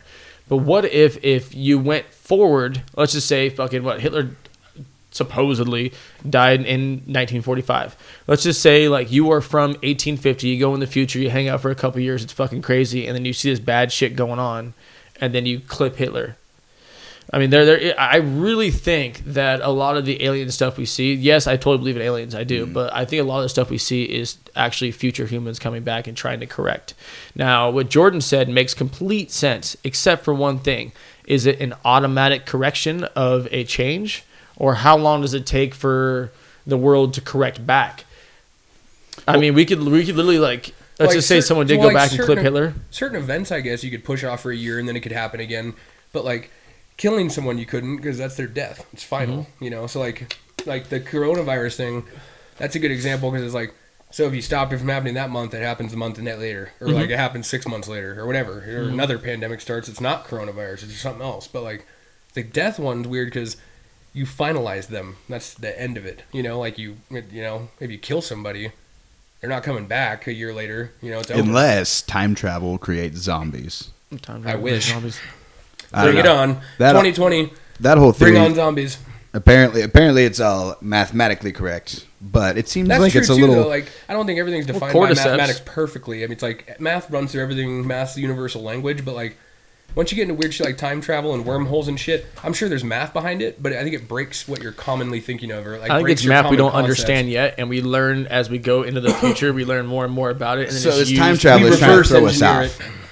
[0.49, 4.31] But what if if you went forward, let's just say fucking what Hitler
[5.11, 5.93] supposedly
[6.27, 7.95] died in 1945.
[8.25, 11.49] Let's just say like you are from 1850, you go in the future, you hang
[11.49, 14.15] out for a couple years, it's fucking crazy, and then you see this bad shit
[14.15, 14.73] going on,
[15.21, 16.35] and then you clip Hitler.
[17.35, 17.99] I mean, there, there.
[17.99, 21.13] I really think that a lot of the alien stuff we see.
[21.13, 22.33] Yes, I totally believe in aliens.
[22.33, 22.71] I do, mm.
[22.71, 25.83] but I think a lot of the stuff we see is actually future humans coming
[25.83, 26.93] back and trying to correct.
[27.35, 30.93] Now, what Jordan said makes complete sense, except for one thing:
[31.27, 34.23] is it an automatic correction of a change,
[34.55, 36.31] or how long does it take for
[36.65, 38.05] the world to correct back?
[39.27, 41.89] I mean, we could we could literally like let's Like just say someone did well,
[41.89, 42.73] go like back and clip certain- Hitler.
[42.91, 45.11] Certain events, I guess, you could push off for a year and then it could
[45.11, 45.73] happen again.
[46.13, 46.49] But like
[46.97, 48.85] killing someone, you couldn't because that's their death.
[48.93, 49.63] It's final, Mm-hmm.
[49.63, 49.87] you know.
[49.87, 52.03] So like, like the coronavirus thing,
[52.57, 53.73] that's a good example because it's like,
[54.11, 56.39] so if you stop it from happening that month, it happens a month and that
[56.39, 56.95] later, or Mm-hmm.
[56.95, 59.89] like it happens six months later, or whatever, or another pandemic starts.
[59.89, 61.47] It's not coronavirus; it's just something else.
[61.47, 61.85] But like,
[62.33, 63.57] the death one's weird because
[64.13, 65.17] you finalize them.
[65.27, 66.23] That's the end of it.
[66.31, 68.71] You know, like you, you know, if you kill somebody,
[69.41, 70.93] they're not coming back a year later.
[71.01, 71.41] You know, it's over.
[71.41, 73.89] Unless time travel creates zombies.
[74.21, 74.87] Time I wish.
[74.89, 75.19] zombies.
[75.93, 76.61] I don't Bring it on.
[76.77, 77.53] That- 2020.
[77.81, 78.45] That whole Bring theory.
[78.45, 78.97] on zombies.
[79.33, 83.41] apparently, apparently, it's all mathematically correct, but it seems That's like true it's a too.
[83.41, 83.63] little.
[83.63, 83.67] Though.
[83.69, 85.25] Like, I don't think everything's defined Well, by cordyceps.
[85.25, 86.19] mathematics perfectly.
[86.23, 87.85] I mean, it's like math runs through everything.
[87.85, 89.37] Math's the universal language, but like.
[89.93, 92.67] Once you get into weird shit like time travel and wormholes and shit, I'm sure
[92.67, 95.65] there's math behind it, but I think it breaks what you're commonly thinking of.
[95.65, 96.99] Or like I think breaks it's your math we common don't concepts.
[96.99, 99.53] understand yet, and we learn as we go into the future.
[99.53, 100.63] we learn more and more about it.
[100.67, 102.41] And then so it's this used- time travel we is trying to reverse throw us
[102.41, 103.04] engineer off.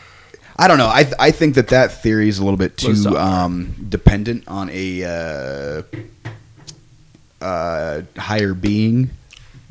[0.64, 0.90] I don't know.
[0.90, 3.16] I th- I think that that theory is a little bit too stop.
[3.16, 5.84] um, dependent on a uh,
[7.44, 9.10] uh, higher being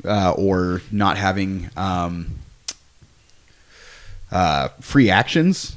[0.05, 2.35] uh, or not having um,
[4.31, 5.75] uh, free actions.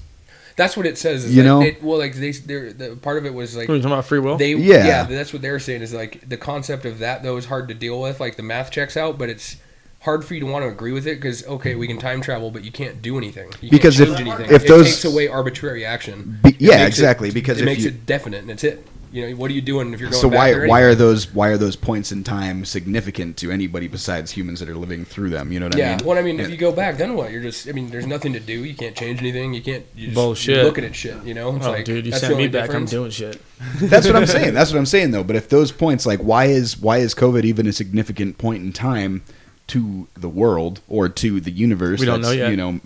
[0.57, 1.25] That's what it says.
[1.25, 1.63] Is You like, know?
[1.63, 3.93] it, well, like they, they're, the part of it was like What are you talking
[3.95, 4.37] about free will?
[4.37, 4.87] they, Yeah.
[4.87, 5.03] yeah.
[5.05, 8.03] that's what they're saying is like the concept of that though is hard to deal
[8.03, 8.21] with.
[8.21, 9.57] Like the math checks out, but it's
[10.01, 12.51] hard for you to want to agree with it because okay, we can time travel,
[12.51, 13.51] but you can't do anything.
[13.61, 14.55] You Because can't if- change anything.
[14.55, 16.39] if it those- takes away arbitrary action.
[16.43, 18.87] Be- yeah, makes it- exactly, because it if makes you- it definite and it's it.
[19.13, 20.95] You know, what are you doing if you're going So back why there why are
[20.95, 25.05] those why are those points in time significant to anybody besides humans that are living
[25.07, 25.53] through them?
[25.53, 25.99] You know what Yeah, I mean?
[26.01, 26.07] Yeah.
[26.07, 27.31] well, I mean, if you go back, then what?
[27.31, 28.65] You're just, I mean, there's nothing to do.
[28.65, 29.55] You can't change anything.
[29.55, 29.87] You can't.
[29.95, 30.57] You just, Bullshit.
[30.57, 31.17] You're looking at shit.
[31.25, 32.67] You know, it's oh, like, dude, you sent me back.
[32.67, 32.93] difference.
[32.93, 33.41] I'm doing shit.
[33.81, 34.53] That's what I'm saying.
[34.53, 35.25] That's what I'm saying though.
[35.25, 38.73] But if those points, like, why is why is COVID even a significant point in
[38.73, 39.23] time
[39.69, 42.01] to the world or to the universe?
[42.01, 42.51] We don't that's, know yet.
[42.51, 42.81] You know,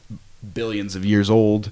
[0.54, 1.70] billions of years old,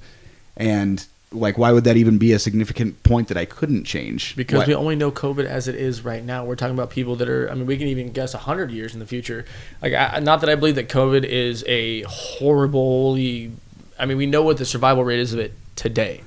[0.57, 4.35] and like, why would that even be a significant point that I couldn't change?
[4.35, 6.45] Because Why- we only know COVID as it is right now.
[6.45, 7.51] We're talking about people that are.
[7.51, 9.45] I mean, we can even guess hundred years in the future.
[9.83, 13.53] Like, I, not that I believe that COVID is a horribly.
[13.99, 16.23] I mean, we know what the survival rate is of it today.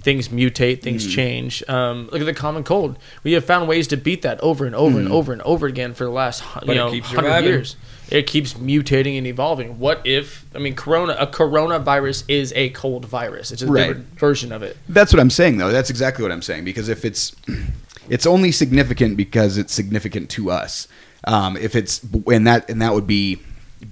[0.00, 1.10] Things mutate, things Mm.
[1.14, 1.62] change.
[1.68, 2.96] Um, look at the common cold.
[3.22, 5.00] We have found ways to beat that over and over Mm.
[5.00, 7.76] and over and over again for the last hu- But you know hundred years.
[8.10, 9.78] It keeps mutating and evolving.
[9.78, 10.44] What if?
[10.54, 11.16] I mean, corona.
[11.18, 13.52] A coronavirus is a cold virus.
[13.52, 13.86] It's a Right.
[13.88, 14.76] different version of it.
[14.88, 15.70] That's what I'm saying, though.
[15.70, 16.64] That's exactly what I'm saying.
[16.64, 17.34] Because if it's,
[18.08, 20.88] it's only significant because it's significant to us.
[21.24, 23.38] Um, if it's and that and that would be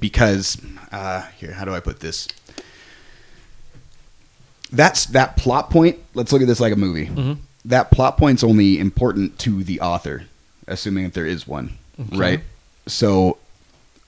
[0.00, 0.56] because
[0.92, 2.26] uh, here, how do I put this?
[4.72, 5.98] That's that plot point.
[6.14, 7.06] Let's look at this like a movie.
[7.06, 7.38] Mhm.
[7.64, 10.24] That plot point's only important to the author,
[10.66, 11.72] assuming that there is one,
[12.12, 12.40] right?
[12.86, 13.38] So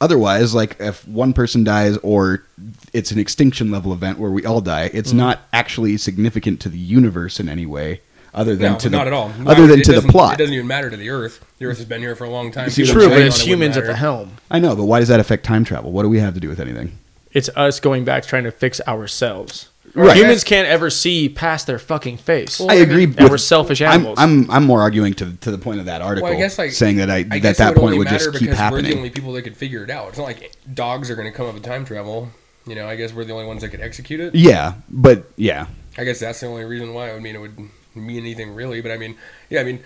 [0.01, 2.45] otherwise like if one person dies or
[2.93, 5.19] it's an extinction level event where we all die it's mm-hmm.
[5.19, 8.01] not actually significant to the universe in any way
[8.33, 9.33] other than No, to the not at all.
[9.47, 11.45] other than to the plot It doesn't even matter to the Earth.
[11.59, 12.71] The Earth has been here for a long time.
[12.71, 14.37] See what People I'm True, but on it's it humans at the helm.
[14.51, 16.49] i know but why does that affect time travel what do we have to do
[16.49, 16.93] with anything
[17.33, 19.69] It's us going back trying to fix ourselves.
[19.95, 20.17] Right.
[20.17, 22.61] Humans can't ever see past their fucking face.
[22.61, 24.19] i agree and with- we're selfish I'm, animals.
[24.21, 26.71] I'm i'm more arguing to to the point of that article Well, I guess like
[26.73, 28.83] saying that i, I that that would point only would matter just keep because We're
[28.83, 30.09] the only people that could figure it out.
[30.11, 32.29] It's not like dogs are going to come up with time travel.
[32.67, 34.35] You know, I guess we're the only ones that could execute it.
[34.35, 35.67] yeah but yeah
[35.99, 37.11] I guess that's the only reason why.
[37.11, 37.59] I would mean it would
[37.95, 38.81] mean anything really.
[38.81, 39.17] But I mean,
[39.49, 39.83] yeah, I mean,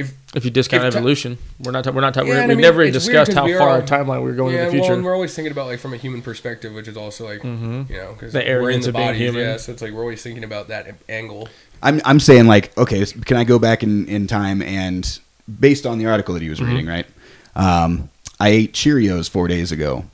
[0.00, 1.84] if if you discount if ti- evolution, we're not.
[1.84, 2.14] ta- we're not.
[2.14, 4.22] ta- Yeah, we're, and I we've mean, never it's weird how far all- our timeline
[4.22, 4.88] we're going yeah, in the future.
[4.88, 7.40] well, and we're always thinking about like from a human perspective, which is also like
[7.42, 7.82] mm-hmm.
[7.92, 9.20] you know because The we're in the of being bodies.
[9.20, 9.42] human.
[9.42, 11.48] Yeah, so it's like we're always thinking about that angle.
[11.82, 15.18] I'm I'm saying like okay, can I go back in in time and
[15.60, 16.70] based on the article that he was Mm-hmm.
[16.70, 17.06] reading, right?
[17.56, 18.08] Um,
[18.38, 20.04] I ate Cheerios four days ago.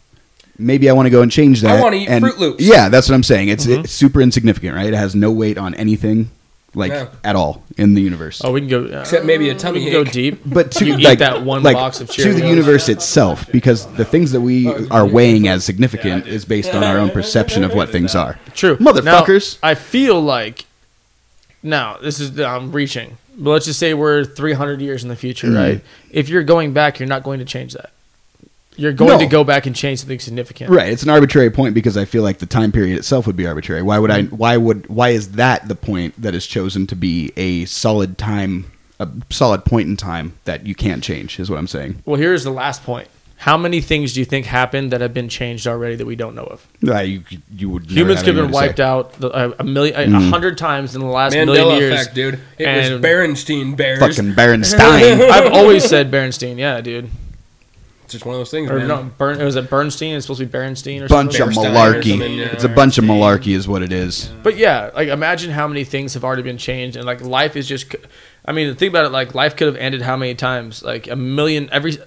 [0.58, 1.78] Maybe I want to go and change that.
[1.78, 2.64] I wanna eat and- Froot Loops.
[2.64, 3.48] Yeah, that's what I'm saying.
[3.48, 3.80] It's, Mhm.
[3.84, 4.86] it's super insignificant, right?
[4.86, 6.30] It has no weight on anything,
[6.76, 7.08] like No.
[7.24, 8.42] at all in the universe.
[8.44, 8.84] oh, we can go.
[8.84, 10.12] Uh, Except maybe a we tummy can go ache.
[10.12, 10.40] deep.
[10.46, 14.04] But to You eat that one like, box of to the universe itself, because the
[14.04, 17.88] things that we are weighing as significant is based on our own perception of what
[17.90, 18.38] things are.
[18.54, 19.58] True, Motherfuckers.
[19.62, 20.66] Now, I feel like
[21.62, 25.48] now this is I'm reaching, but let's just say we're 300 years in the future,
[25.48, 25.56] Mhm.
[25.56, 25.80] right?
[26.10, 27.90] If you're going back, you're not going to change that.
[28.76, 29.18] You're going No.
[29.18, 30.70] to go back and change something significant.
[30.70, 33.46] Right, it's an arbitrary point because I feel like the time period itself would be
[33.46, 33.82] arbitrary.
[33.82, 34.22] Why would I?
[34.22, 34.36] Mm-hmm.
[34.36, 34.86] Why would?
[34.88, 39.64] Why is that the point that is chosen to be a solid time, a solid
[39.64, 41.38] point in time that you can't change?
[41.40, 42.02] Is what I'm saying.
[42.04, 43.08] Well, here's the last point.
[43.38, 46.34] How many things do you think happened that have been changed already that we don't
[46.34, 46.66] know of?
[46.80, 47.22] Nah, you
[47.54, 48.82] you would Humans have could have been wiped say.
[48.82, 50.30] out the- a, a million, a mm-hmm.
[50.30, 51.92] hundred times in the last million years.
[51.92, 52.40] effect, dude.
[52.58, 53.98] It was And- Berenstein Bears.
[53.98, 55.20] Fucking Berenstein.
[55.30, 56.56] I've always said Bernstein.
[56.56, 57.10] Yeah, dude.
[58.06, 58.86] It's just one of those things, Or man.
[58.86, 60.14] no, Bern, it was it Bernstein.
[60.14, 61.58] It's supposed to be Bernstein or bunch something.
[61.66, 62.36] of malarkey.
[62.38, 62.44] yeah.
[62.52, 64.30] It's a bunch of malarkey, is what it is.
[64.44, 67.66] But yeah, like imagine how many things have already been changed, and like life is
[67.66, 67.94] just.
[68.44, 69.08] I mean, think about it.
[69.10, 70.84] Like life could have ended how many times?
[70.84, 71.98] Like a million every.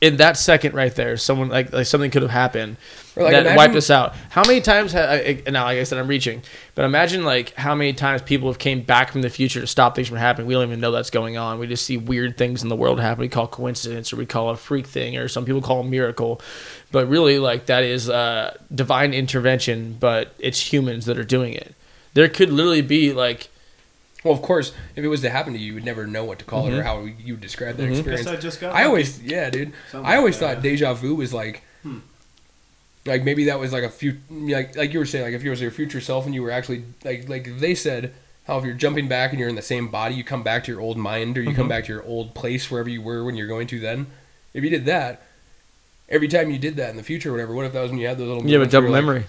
[0.00, 2.76] In that second right there, someone like like something could have happened
[3.16, 4.14] like, that imagine- wiped us out.
[4.30, 4.92] How many times?
[4.92, 6.40] Ha- I, I- now, like I said, I'm reaching,
[6.76, 9.96] but imagine like how many times people have came back from the future to stop
[9.96, 10.46] things from happening.
[10.46, 11.58] We don't even know that's going on.
[11.58, 13.20] We just see weird things in the world happen.
[13.22, 16.40] We call coincidence, or we call a freak thing, or some people call a miracle.
[16.92, 19.96] But really, like that is uh, divine intervention.
[19.98, 21.74] But it's humans that are doing it.
[22.14, 23.48] There could literally be like
[24.24, 26.38] Well, of course, if it was to happen to you, you would never know what
[26.40, 26.74] to call Mm-hmm.
[26.74, 28.24] it or how you would describe that experience.
[28.24, 28.84] Guess I just got I lucky.
[28.86, 29.72] always, yeah, dude.
[29.94, 30.54] I always like that.
[30.56, 31.98] thought deja vu was like, Hmm.
[33.06, 35.50] like maybe that was like a few, like like you were saying, like if you
[35.50, 38.12] was your future self and you were actually like like they said
[38.48, 40.72] how if you're jumping back and you're in the same body, you come back to
[40.72, 41.56] your old mind or you Mm-hmm.
[41.56, 44.06] come back to your old place wherever you were when you're going to then.
[44.54, 45.22] If you did that,
[46.08, 47.54] every time you did that in the future, or whatever.
[47.54, 48.44] What if that was when you had those little?
[48.46, 49.24] you have a double you're like, memory.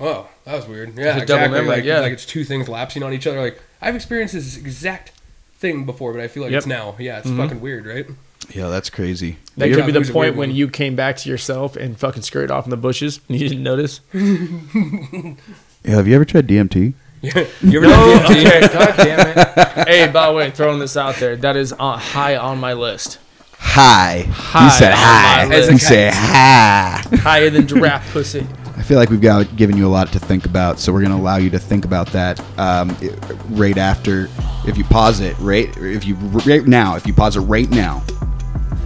[0.00, 0.96] Oh, that was weird.
[0.98, 1.58] Yeah, It's a double exactly.
[1.60, 2.00] memory, Like, yeah.
[2.00, 3.40] like it's two things lapsing on each other.
[3.40, 5.10] Like I've experienced this exact
[5.58, 6.58] thing before, but I feel like Yep.
[6.58, 6.94] it's now.
[6.98, 7.36] Yeah, it's Mhm.
[7.36, 8.06] fucking weird, right?
[8.54, 9.36] Yeah, that's crazy.
[9.56, 10.56] That could be the was a point weird when one.
[10.56, 13.62] you came back to yourself and fucking scurried off in the bushes and you didn't
[13.64, 14.00] notice.
[15.84, 16.94] Yeah, have you ever tried DMT?
[17.22, 18.46] Yeah, you ever No, done DMT?
[18.46, 19.88] okay, god damn it.
[19.88, 23.18] Hey, by the way, throwing this out there, that is on, high on my list.
[23.58, 24.26] Hi.
[24.30, 25.44] Hi You said on hi.
[25.48, 25.86] my You list.
[25.88, 27.02] say hi.
[27.22, 28.46] Higher than giraffe pussy.
[28.76, 31.12] I feel like we've got given you a lot to think about, so we're going
[31.12, 33.10] to allow you to think about that um, i-
[33.50, 34.28] right after.
[34.66, 35.68] If you pause it, right?
[35.76, 38.02] If you right now, if you pause it right now,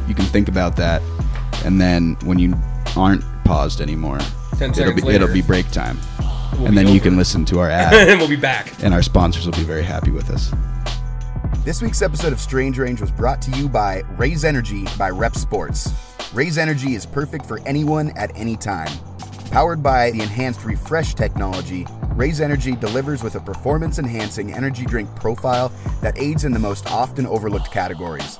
[0.08, 1.02] you can think about that,
[1.64, 2.54] and then when you
[2.96, 4.18] aren't paused anymore,
[4.58, 5.98] Ten it'll seconds be, later, it'll be break time,
[6.54, 8.72] we'll and be then you can listen to our ad, and we'll be back.
[8.82, 10.50] and our sponsors will be very happy with us.
[11.64, 15.36] This week's episode of Strange Range was brought to you by Raze Energy by Repp
[15.36, 15.92] Sports.
[16.32, 18.90] Raze Energy is perfect for anyone at any time.
[19.50, 25.14] Powered by the enhanced refresh technology, Raze Energy delivers with a performance enhancing energy drink
[25.16, 28.38] profile that aids in the most often overlooked categories.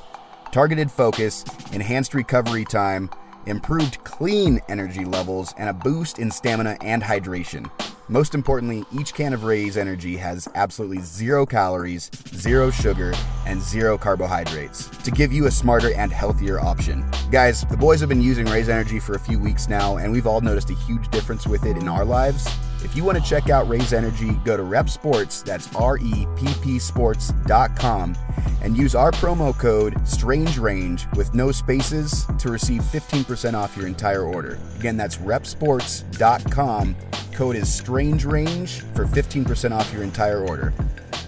[0.53, 3.09] Targeted focus, enhanced recovery time,
[3.47, 7.71] improved clean energy levels, and a boost in stamina and hydration.
[8.09, 13.13] Most importantly, each can of Raze Energy has absolutely zero calories, zero sugar,
[13.47, 17.05] and zero carbohydrates to give you a smarter and healthier option.
[17.33, 20.27] Guys, the boys have been using Raze Energy for a few weeks now, and we've
[20.27, 22.47] all noticed a huge difference with it in our lives.
[22.87, 26.25] If you want to check out Raze Energy, go to Repp Sports, that's R E
[26.37, 28.17] P P Sports.com,
[28.63, 33.89] and use our promo code Strange Range with no spaces to receive 15% off your
[33.89, 34.61] entire order.
[34.79, 36.95] Again, that's reppsports.com.
[37.35, 40.73] Code is Strange Range for 15% off your entire order.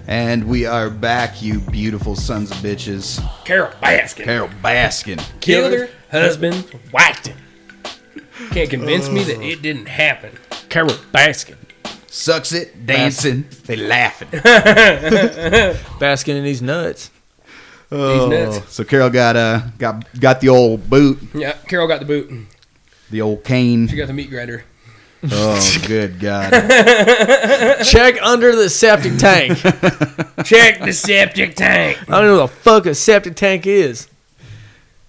[0.06, 3.20] And we are back, you beautiful sons of bitches.
[3.44, 5.40] Carole Baskin Carole Baskin.
[5.40, 6.54] killed her husband.
[6.92, 7.36] Whacked it.
[8.52, 10.32] Can't convince me that it didn't happen.
[10.68, 11.56] Carole Baskin.
[12.10, 14.28] Sucks it, dancing, they laughing.
[16.00, 17.10] Basking in these nuts.
[17.90, 18.72] Oh, nuts.
[18.72, 22.30] so Carol got uh got got the old boot, Yeah, Carol got the boot.
[23.10, 23.88] the old cane.
[23.88, 24.64] She got the meat grinder.
[25.30, 26.50] Oh, good God!
[27.84, 29.58] Check under the septic tank.
[30.46, 31.98] Check the septic tank.
[32.08, 34.08] I don't know what the fuck a septic tank is.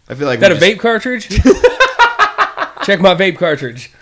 [0.09, 1.27] I feel like Is that a we just- vape cartridge?
[2.83, 3.91] Check my vape cartridge.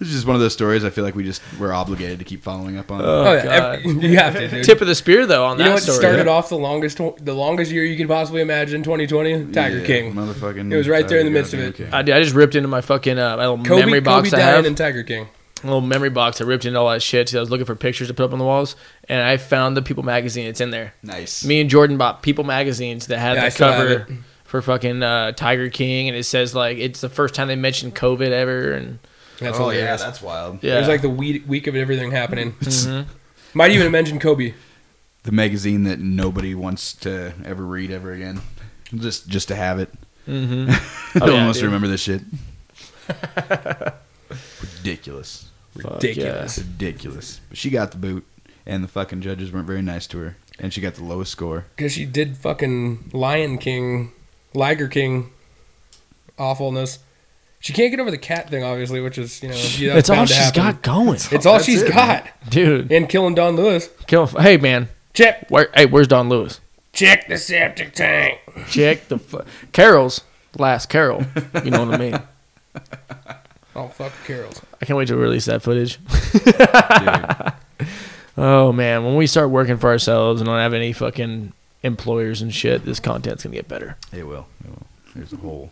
[0.00, 0.84] This is just one of those stories.
[0.84, 3.00] I feel like we just we're obligated to keep following up on.
[3.02, 4.64] Oh, yeah, every- you have to, dude.
[4.64, 5.98] Tip of the spear though on you that know what story.
[5.98, 8.82] started off the longest the longest year you could possibly imagine?
[8.82, 10.12] 2020, Tiger Yeah, King.
[10.12, 10.70] motherfucking.
[10.72, 11.74] It was right there in the Tiger midst of it.
[11.76, 11.94] King.
[11.94, 14.42] I, did- I just ripped into my fucking uh, my little Kobe, memory box Kobe
[14.42, 14.54] I have.
[14.56, 15.28] died and Tiger King.
[15.62, 16.40] little memory box.
[16.40, 17.28] I ripped into all that shit.
[17.28, 18.74] 'cause I was looking for pictures to put up on the walls,
[19.08, 20.46] and I found the People magazine.
[20.48, 20.92] It's in there.
[21.04, 21.44] Nice.
[21.44, 24.18] Me and Jordan bought People magazines that had Yeah, I the still have cover
[24.54, 27.96] for fucking uh, Tiger King, and it says like it's the first time they mentioned
[27.96, 29.00] COVID ever, and
[29.40, 30.62] That's oh yeah, that's wild.
[30.62, 32.52] yeah, It was like the week, week of everything happening.
[32.60, 33.06] Mhm.
[33.52, 34.54] Might even mention Kobe.
[35.24, 38.42] The magazine that nobody wants to ever read ever again,
[38.94, 39.90] just just to have it.
[40.28, 40.68] Mhm.
[40.68, 40.72] no
[41.16, 42.22] Oh, one yeah, wants to remember this shit.
[44.60, 45.48] Ridiculous.
[45.82, 46.58] Fuck Ridiculous.
[46.58, 47.40] Ridiculous.
[47.48, 48.24] But she got the boot,
[48.64, 51.64] and the fucking judges weren't very nice to her, and she got the lowest score.
[51.74, 54.12] Because she did fucking Lion King,
[54.54, 55.30] Liger King
[56.38, 56.98] awfulness.
[57.60, 60.16] She can't get over the cat thing, obviously, which is, you know, yeah, That's all
[60.16, 60.62] bound to she's happen.
[60.62, 62.26] got going, It's all That's she's it, got.
[62.50, 62.92] dude.
[62.92, 63.88] And killing Don Lewis.
[64.06, 65.48] Kill, hey man, Check.
[65.50, 65.70] where?
[65.74, 66.60] Hey, where's Don Lewis?
[66.92, 68.38] Check the septic tank.
[68.68, 69.42] Check the fu-
[69.72, 70.20] Carol's
[70.58, 71.24] Last Carol.
[71.64, 72.18] You know what I mean?
[73.76, 74.60] Oh fuck Carols.
[74.80, 75.98] I can't wait to release that footage.
[76.32, 77.52] Dude.
[78.36, 81.52] Oh man, when we start working for ourselves and don't have any fucking
[81.84, 83.96] employers and shit, this content's gonna get better.
[84.12, 84.46] It will.
[84.64, 84.86] It will.
[85.14, 85.70] There's a whole,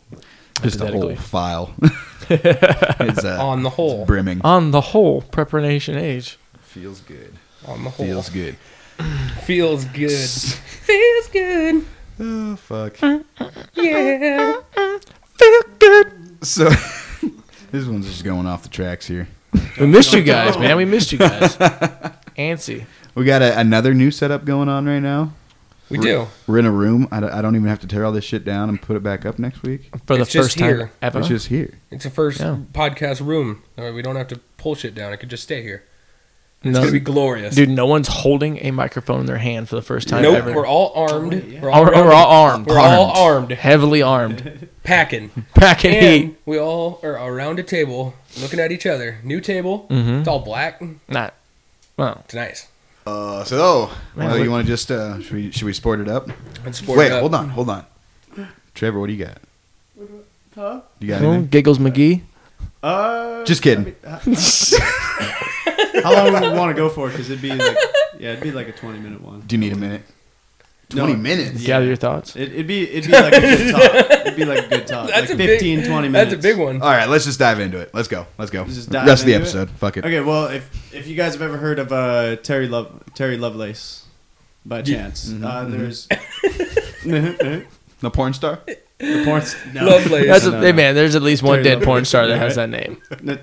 [0.63, 1.75] just a whole file.
[2.31, 4.07] it's, uh, On the whole.
[4.07, 4.41] brimming.
[4.45, 6.39] On the whole, preparation age.
[6.61, 7.35] Feels good.
[7.67, 8.07] On the whole.
[8.07, 8.57] Feels good.
[9.43, 10.11] Feels good.
[10.21, 11.85] Feels good.
[12.21, 12.97] Oh fuck.
[13.75, 14.61] Yeah.
[15.35, 16.13] Feel good.
[16.47, 16.69] So
[17.73, 19.27] this one's just going off the tracks here.
[19.81, 20.77] We missed you guys, man.
[20.77, 21.57] We missed you guys.
[22.39, 22.85] Antsy.
[23.15, 25.33] We got a, another new setup going on right now.
[25.93, 26.27] We do.
[26.47, 27.07] We're in a room.
[27.13, 29.03] I don't, I don't even have to tear all this shit down and put it
[29.03, 29.91] back up next week.
[30.07, 30.93] For the It's just first time here.
[31.01, 31.21] ever.
[31.21, 31.79] It's just here.
[31.91, 32.59] It's the first Yeah.
[32.73, 33.63] podcast room.
[33.77, 35.13] We don't have to pull shit down.
[35.13, 35.85] It could just stay here.
[36.65, 37.57] It's No- gonna be glorious.
[37.57, 40.37] Dude, no one's holding a microphone in their hand for the first time nope.
[40.37, 40.53] ever.
[40.53, 41.33] We're all armed.
[41.49, 41.61] yeah.
[41.61, 42.67] We're All- all, we're all armed.
[42.69, 43.51] We're all armed.
[43.51, 44.69] Heavily armed.
[44.85, 45.31] Packing.
[45.57, 46.37] Packing And heat.
[46.47, 49.19] we all are around a table, looking at each other.
[49.25, 49.87] New table.
[49.91, 50.21] Mhm.
[50.21, 50.81] It's all black.
[51.09, 51.35] Not.
[51.97, 52.69] Well, It's nice.
[53.05, 56.01] Uh, so, oh, Man, well, you want to just uh, should we should we sport
[56.01, 56.29] it up?
[56.73, 57.21] Sport Wait, it up.
[57.21, 57.85] hold on, hold on.
[58.75, 59.39] Trevor, what do you got?
[60.55, 60.81] Huh?
[61.01, 61.49] You got well, anything?
[61.49, 62.23] Giggles McGee.
[62.83, 63.95] Uh, Just kidding.
[64.07, 67.09] I mean, uh, how long would we want to go for?
[67.09, 67.77] Because it'd be like,
[68.19, 69.41] yeah, it'd be like a twenty minute one.
[69.41, 70.03] Do you need a minute?
[70.95, 71.07] No.
[71.07, 71.65] Twenty minutes.
[71.65, 72.37] Gather your thoughts.
[72.37, 74.11] It, it'd be it'd be like a good talk.
[74.21, 75.09] It'd be like a good talk.
[75.11, 76.33] That's like a 15, big, 20 minutes.
[76.35, 76.83] That's a big one.
[76.83, 77.91] All right, let's just dive into it.
[77.95, 78.27] Let's go.
[78.39, 78.65] Let's go.
[78.65, 79.49] Just dive Rest of the into it?
[79.49, 79.71] episode.
[79.71, 80.05] Fuck it.
[80.05, 84.05] Okay, well, if if you guys have ever heard of uh, Terry Love Terry Lovelace,
[84.67, 85.71] by chance, Mhm, uh, mhm.
[85.71, 87.65] there's
[88.01, 88.61] The porn star.
[88.99, 89.43] the porn.
[89.73, 89.85] No.
[89.87, 90.27] Lovelace.
[90.27, 90.77] That's a, No, hey no.
[90.77, 90.95] man.
[90.95, 93.01] There's at least one Terry dead porn star that has that name.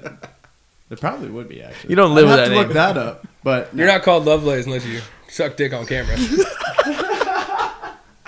[0.90, 1.92] There probably would be actually.
[1.92, 4.26] You don't live I'd with have that to look that up, but You're not called
[4.26, 6.18] Lovelace unless you suck dick on camera.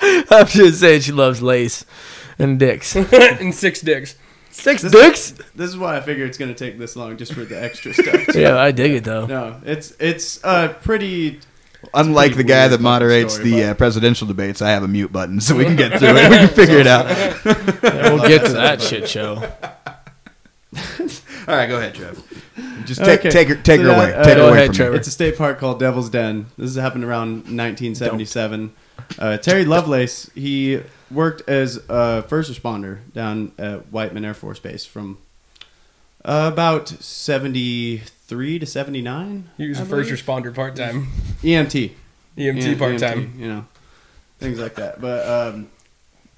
[0.32, 1.86] I'm just saying she loves lace
[2.40, 2.96] and dicks.
[2.96, 4.16] and six dicks.
[4.50, 5.32] Six This- dicks.
[5.56, 8.28] This is why I figure it's gonna take this long, just for the extra stuff.
[8.36, 9.26] Yeah, I dig it though.
[9.26, 11.40] No, it's it's uh pretty.
[11.96, 15.42] Unlike the guy that moderates story, the uh, presidential debates, I have a mute button,
[15.42, 16.30] so we can get through it.
[16.30, 17.06] We can figure it out.
[17.84, 19.52] Yeah, we'll get to that shit show.
[21.48, 22.24] All right, go ahead, Trev.
[22.86, 23.30] Just take Okay.
[23.32, 24.14] take her take So her that, away.
[24.14, 24.92] uh, Take her Go away ahead, from Trevor.
[24.92, 24.98] me.
[25.00, 26.46] It's a state park called Devil's Den.
[26.58, 28.72] This happened around 1977.
[29.20, 34.86] Uh, Terry Lovelace he worked as a first responder down at Whiteman Air Force Base
[34.86, 35.18] from
[36.24, 39.50] uh, about 73 to 79.
[39.58, 40.24] He was I a first believe.
[40.26, 41.08] responder part time.
[41.42, 41.92] EMT.
[42.38, 43.34] EMT Yeah, part time.
[43.38, 43.66] you know,
[44.40, 45.02] things like that.
[45.02, 45.68] But um,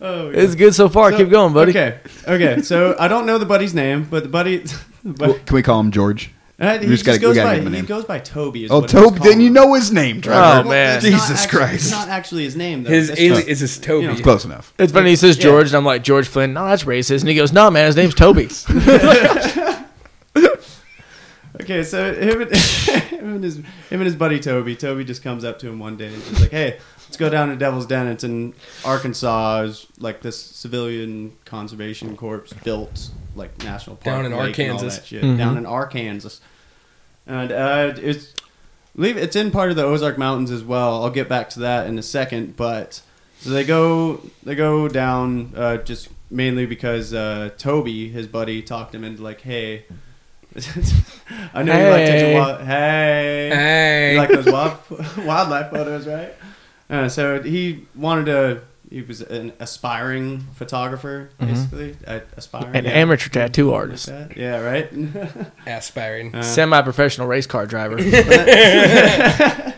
[0.00, 0.36] oh, yeah.
[0.40, 1.10] It's good so far.
[1.12, 1.70] So- Keep going, buddy.
[1.70, 2.62] Okay, okay.
[2.62, 5.62] So I don't know the buddy's name, but the buddy, the Well, buddy Can we
[5.62, 6.30] call him George?
[6.58, 8.64] He just just gotta- goes by give he goes by Toby.
[8.64, 9.18] Is Oh, what Toby.
[9.20, 10.66] Then you know his name, Trevor.
[10.66, 10.96] Oh, man.
[10.98, 11.74] it's Jesus actually- Christ.
[11.74, 12.90] It's not actually his name though.
[12.90, 14.02] His That's alien is his Toby.
[14.02, 14.72] you know, It's close enough.
[14.78, 15.10] It's funny.
[15.10, 15.42] He says Yeah.
[15.44, 16.52] George, and I'm like George Flynn.
[16.52, 17.20] No, that's racist.
[17.20, 18.48] And he goes, No, man, his name's Toby.
[21.60, 24.74] Okay, so him and, him and his him and his buddy Toby.
[24.74, 26.78] Toby just comes up to him one day and he's like, "Hey,
[27.14, 28.08] let's go down to Devil's Den.
[28.08, 28.54] It's in
[28.84, 29.62] Arkansas.
[29.68, 34.76] It's like this civilian conservation corps built like national park Down in lake and all
[34.78, 34.96] Arkansas.
[35.00, 35.22] that shit.
[35.22, 35.38] Mhm.
[35.38, 36.30] Down in Arkansas,
[37.26, 38.34] and uh, it's
[38.96, 41.04] believe it's in part of the Ozark Mountains as well.
[41.04, 43.00] I'll get back to that in a second, but
[43.38, 48.92] so they go they go down uh, just mainly because uh, Toby, his buddy, talked
[48.92, 49.84] him into like, hey.
[51.52, 52.34] I know you like taking Hey.
[52.38, 52.60] wild.
[52.60, 54.12] Hey, Hey.
[54.12, 54.78] you like those wild,
[55.26, 56.32] wildlife photos, right?
[56.90, 58.60] Uh, so he wanted to.
[58.90, 61.46] He was an aspiring photographer, Mhm.
[61.48, 61.96] basically.
[62.06, 62.90] Uh, aspiring, An yeah.
[62.92, 64.36] amateur tattoo artist, Like that.
[64.36, 64.92] Yeah, right.
[65.66, 66.32] Aspiring.
[66.34, 67.96] Uh, semi-professional race car driver.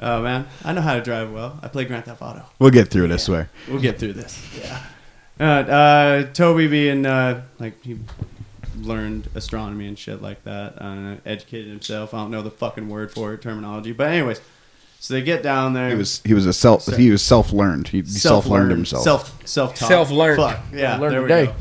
[0.00, 1.58] oh man, I know how to drive well.
[1.62, 2.44] I play Grand Theft Auto.
[2.58, 3.10] We'll get through it.
[3.12, 3.50] I swear.
[3.68, 4.38] We'll get through this.
[4.60, 4.80] Yeah.
[5.40, 7.98] Uh, uh, Toby being uh, like he
[8.78, 10.80] learned astronomy and shit like that.
[10.80, 12.14] Uh, educated himself.
[12.14, 13.92] I don't know the fucking word for it, terminology.
[13.92, 14.40] But anyways,
[15.02, 15.88] so they get down there.
[15.88, 17.88] He was he was a self he was self learned.
[17.88, 19.02] He, self learned himself.
[19.02, 19.88] Self self taught.
[19.88, 20.36] Self-learned.
[20.36, 20.96] Fuck yeah.
[20.96, 21.46] Learned there we today.
[21.46, 21.54] go.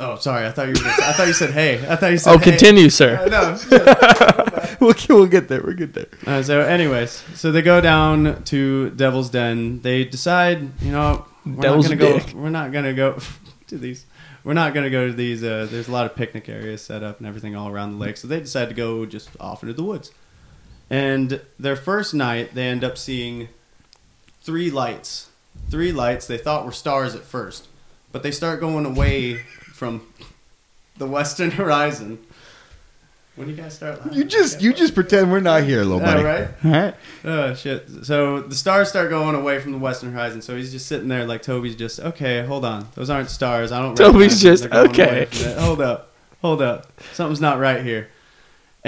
[0.00, 0.44] Oh, sorry.
[0.44, 0.90] I thought you were.
[0.90, 1.74] I thought you said hey.
[1.88, 2.34] I thought you said.
[2.34, 2.50] Oh, hey.
[2.50, 3.16] continue, sir.
[3.16, 4.76] Uh, no.
[4.80, 5.62] we'll, we'll get there.
[5.62, 6.08] We'll get there.
[6.26, 9.80] Uh, so, anyways, so they go down to Devil's Den.
[9.82, 12.32] They decide, you know, we're Devil's not gonna dick.
[12.32, 12.38] go.
[12.40, 13.20] We're not gonna go
[13.68, 14.04] to these.
[14.42, 15.44] We're not gonna go to these.
[15.44, 18.16] Uh, there's a lot of picnic areas set up and everything all around the lake.
[18.16, 20.10] So they decide to go just off into the woods.
[20.90, 23.48] And their first night, they end up seeing
[24.40, 25.28] three lights.
[25.70, 27.68] Three lights they thought were stars at first,
[28.12, 29.36] but they start going away
[29.72, 30.06] from
[30.96, 32.18] the western horizon.
[33.36, 34.14] When do you guys start laughing.
[34.14, 36.24] You just you just pretend we're not here, little buddy.
[36.24, 36.48] right?
[36.64, 36.94] All right.
[37.24, 37.88] Oh shit!
[38.02, 40.42] So the stars start going away from the western horizon.
[40.42, 42.44] So he's just sitting there like Toby's just okay.
[42.44, 43.70] Hold on, those aren't stars.
[43.70, 43.94] I don't.
[43.94, 45.08] Toby's just, okay.
[45.08, 45.58] away from it.
[45.58, 46.10] Hold up,
[46.42, 46.90] hold up.
[47.12, 48.08] Something's not right here.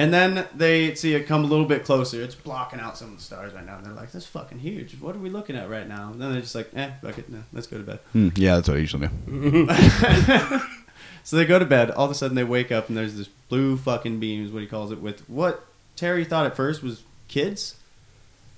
[0.01, 2.22] And then they see it come a little bit closer.
[2.22, 3.76] It's blocking out some of the stars right now.
[3.76, 4.96] And they're like, "That's fucking huge.
[5.01, 7.28] What are we looking at right now?" And then they're just like, "Eh, fuck it.
[7.28, 9.68] No, let's go to bed." Hmm, yeah, that's what I usually do.
[11.22, 11.90] So they go to bed.
[11.90, 14.62] All of a sudden, they wake up and there's this blue fucking beam, is what
[14.62, 17.76] he calls it, with what Terry thought at first was kids.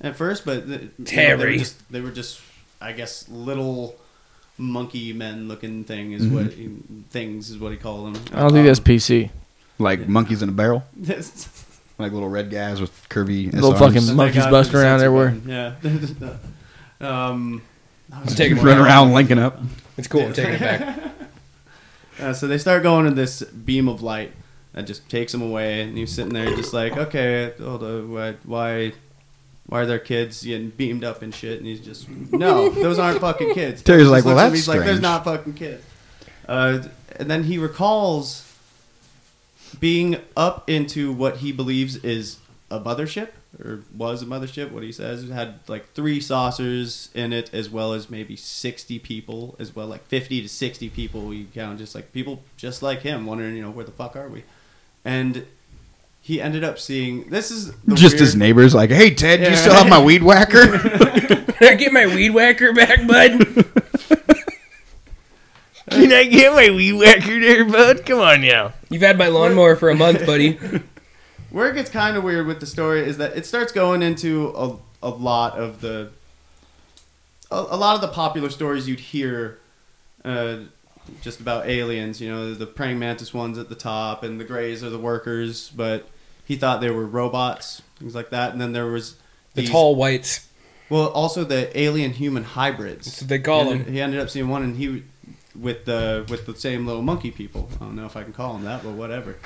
[0.00, 1.58] At first, but the, you know, they, were Terry.
[1.58, 2.40] just, they were just,
[2.80, 3.96] I guess, little
[4.58, 6.70] monkey men looking thing is what he,
[7.10, 8.24] things is what he called them.
[8.32, 9.30] I don't think that's PC.
[9.78, 13.78] Like monkeys in a barrel, like little red guys with curvy Little SRs.
[13.78, 15.36] fucking monkeys busting around everywhere.
[15.46, 15.74] Yeah.
[17.00, 17.62] um,
[18.12, 19.58] I'm taking run around linking up.
[19.96, 20.22] It's cool.
[20.22, 20.98] I'm taking it back.
[22.20, 24.32] Uh, so they start going to this beam of light
[24.74, 28.32] that just takes him away, and he's sitting there just like, okay, hold on, why,
[28.44, 28.92] why,
[29.66, 31.58] why are there kids getting beamed up and shit?
[31.58, 33.82] And he's just, no, those aren't fucking kids.
[33.82, 35.82] Terry's like, well, looks at me, that's he's like, there's not fucking kids.
[36.46, 36.82] Uh,
[37.16, 38.42] and then he recalls
[39.80, 42.38] being up into what he believes is
[42.70, 43.28] a mothership
[43.62, 44.70] or was a mothership.
[44.70, 48.98] What he says it had like three saucers in it, as well as maybe sixty
[48.98, 51.32] people, as well like fifty to sixty people.
[51.34, 54.28] You count just like people just like him, wondering, you know, where the fuck are
[54.28, 54.44] we?
[55.04, 55.46] And
[56.20, 59.50] he ended up seeing this is the Just weird, his neighbors, like, hey Ted, do
[59.50, 60.78] you still have my weed whacker?
[60.78, 63.66] Can I get my weed whacker back, bud?
[65.92, 68.04] Can I get my weed whacker there, bud?
[68.06, 68.72] Come on now.
[68.90, 70.52] You've had my lawnmower for a month, buddy.
[71.50, 74.48] Where it gets kind of weird with the story is that it starts going into
[74.56, 76.10] a, a lot of the
[77.50, 79.58] a, a lot of the popular stories you'd hear
[80.24, 80.58] uh,
[81.20, 82.20] just about aliens.
[82.20, 85.70] You know, the praying mantis ones at the top, and the greys are the workers.
[85.70, 86.08] But
[86.46, 88.52] he thought they were robots, things like that.
[88.52, 89.16] And then there was
[89.54, 90.48] The tall whites.
[90.88, 93.04] well, also the alien human hybrids.
[93.06, 93.92] That's what they call he them.
[93.92, 95.02] he ended up seeing one, and he
[95.58, 97.68] with the with the same little monkey people.
[97.80, 99.36] I don't know if I can call them that, but whatever.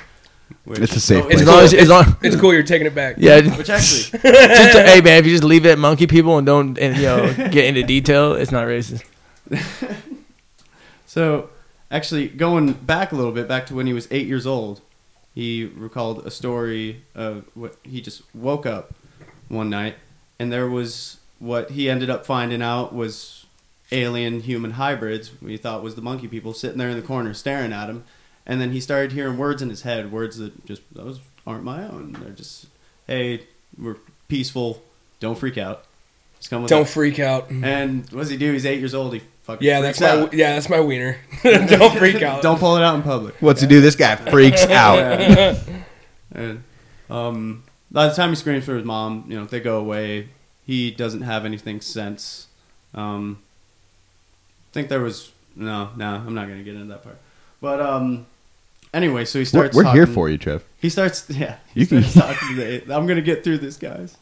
[0.63, 1.47] Which- It's a safe oh, It's As place.
[1.47, 1.63] long cool.
[1.65, 2.53] as, as long, It's cool.
[2.53, 3.15] You're taking it back.
[3.19, 3.41] yeah.
[3.57, 6.77] Which actually, Just, hey man, if you just leave it at monkey people and don't,
[6.79, 9.03] and, you know, get into detail, it's not racist.
[11.05, 11.49] So,
[11.89, 14.81] actually, going back a little bit, back to when he was eight years old,
[15.33, 18.93] he recalled a story of what he just woke up
[19.47, 19.95] one night,
[20.39, 23.45] and there was what he ended up finding out was
[23.91, 25.31] alien human hybrids.
[25.41, 28.03] We thought was the monkey people sitting there in the corner staring at him,
[28.45, 31.83] and then he started hearing words in his head, words that just those aren't my
[31.87, 32.17] own.
[32.21, 32.67] They're just,
[33.07, 34.81] hey, we're peaceful,
[35.19, 35.85] don't freak out,
[36.39, 37.49] just come with Don't us." freak out.
[37.49, 38.51] And what does he do?
[38.53, 39.13] He's eight years old.
[39.13, 40.33] He fucking Yeah, freaks that's my out.
[40.33, 41.17] yeah, that's my wiener.
[41.43, 42.41] Don't freak out.
[42.41, 43.35] Don't pull it out in public.
[43.41, 43.79] What's he do?
[43.81, 45.57] This guy freaks out.
[46.29, 46.63] And
[47.09, 50.29] um, by the time he screams for his mom, you know, they go away.
[50.65, 52.47] He doesn't have anything since.
[52.93, 53.46] Um, I
[54.77, 56.05] think there was no, no.
[56.15, 57.17] I'm not gonna get into that part.
[57.59, 58.27] But um,
[58.93, 59.75] anyway, so he We're, starts.
[59.75, 60.63] we're here for you, Trev.
[60.79, 61.27] He starts.
[61.43, 62.95] Yeah, he You can- starts talking to the.
[62.95, 64.15] I'm gonna get through this, guys.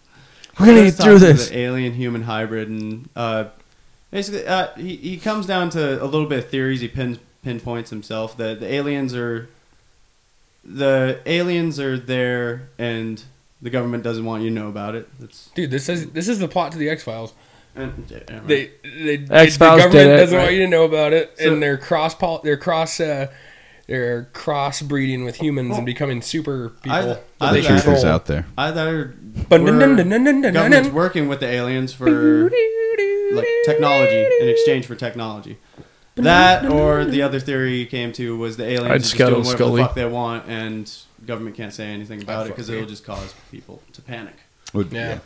[0.58, 1.52] We're gonna get through this.
[1.52, 3.46] Alien human hybrid, and uh,
[4.12, 6.80] basically, uh, he he comes down to a little bit of theories.
[6.80, 9.50] He pin, pinpoints himself that the aliens are
[10.64, 13.22] the aliens are there, and
[13.62, 15.10] the government doesn't want you to know about it.
[15.20, 17.34] That's Dude, this is this is the plot to the X Files.
[17.76, 18.08] And.
[18.48, 21.62] They, they, the government did it, doesn't want you to know about it, So- and
[21.62, 23.28] they're cross pol- they're cross uh,
[23.88, 26.92] they're cross breeding with humans and becoming super people.
[26.92, 27.96] I- I- they The Truth control.
[27.98, 28.46] is out there.
[28.58, 29.14] either
[30.54, 32.50] government's working with the aliens for
[33.34, 35.58] like technology in exchange for technology.
[36.16, 39.32] That or the other theory he came to was the aliens I'd are just doing
[39.40, 39.82] whatever Scully.
[39.82, 40.90] the fuck they want, and
[41.26, 44.36] government can't say anything about it because it'll just cause people to panic.
[44.74, 45.20] Would- Yeah,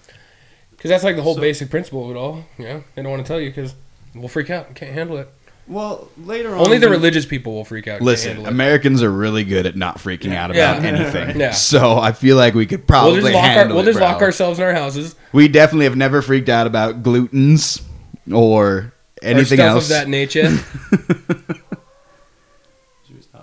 [0.80, 2.46] because that's like the whole So- basic principle of it all.
[2.58, 3.76] Yeah, they don't want to tell you because
[4.16, 4.74] we'll freak out.
[4.74, 5.30] Can't handle it.
[5.68, 8.02] Well, later on, Only the religious people will freak out.
[8.02, 8.48] Listen.
[8.48, 10.88] Americans are really good at not freaking out about Yeah.
[10.88, 11.40] anything.
[11.40, 11.52] Yeah.
[11.54, 14.22] So I feel like we could We'll probably just lock our, we'll it, just lock
[14.24, 15.14] ourselves in our houses.
[15.32, 17.84] We definitely have never freaked out about glutens
[18.32, 19.84] or or anything stuff else.
[19.84, 20.50] of that nature.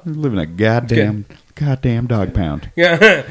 [0.05, 1.27] We live in a goddamn,
[1.57, 2.71] goddamn dog pound.
[2.77, 3.25] Yeah.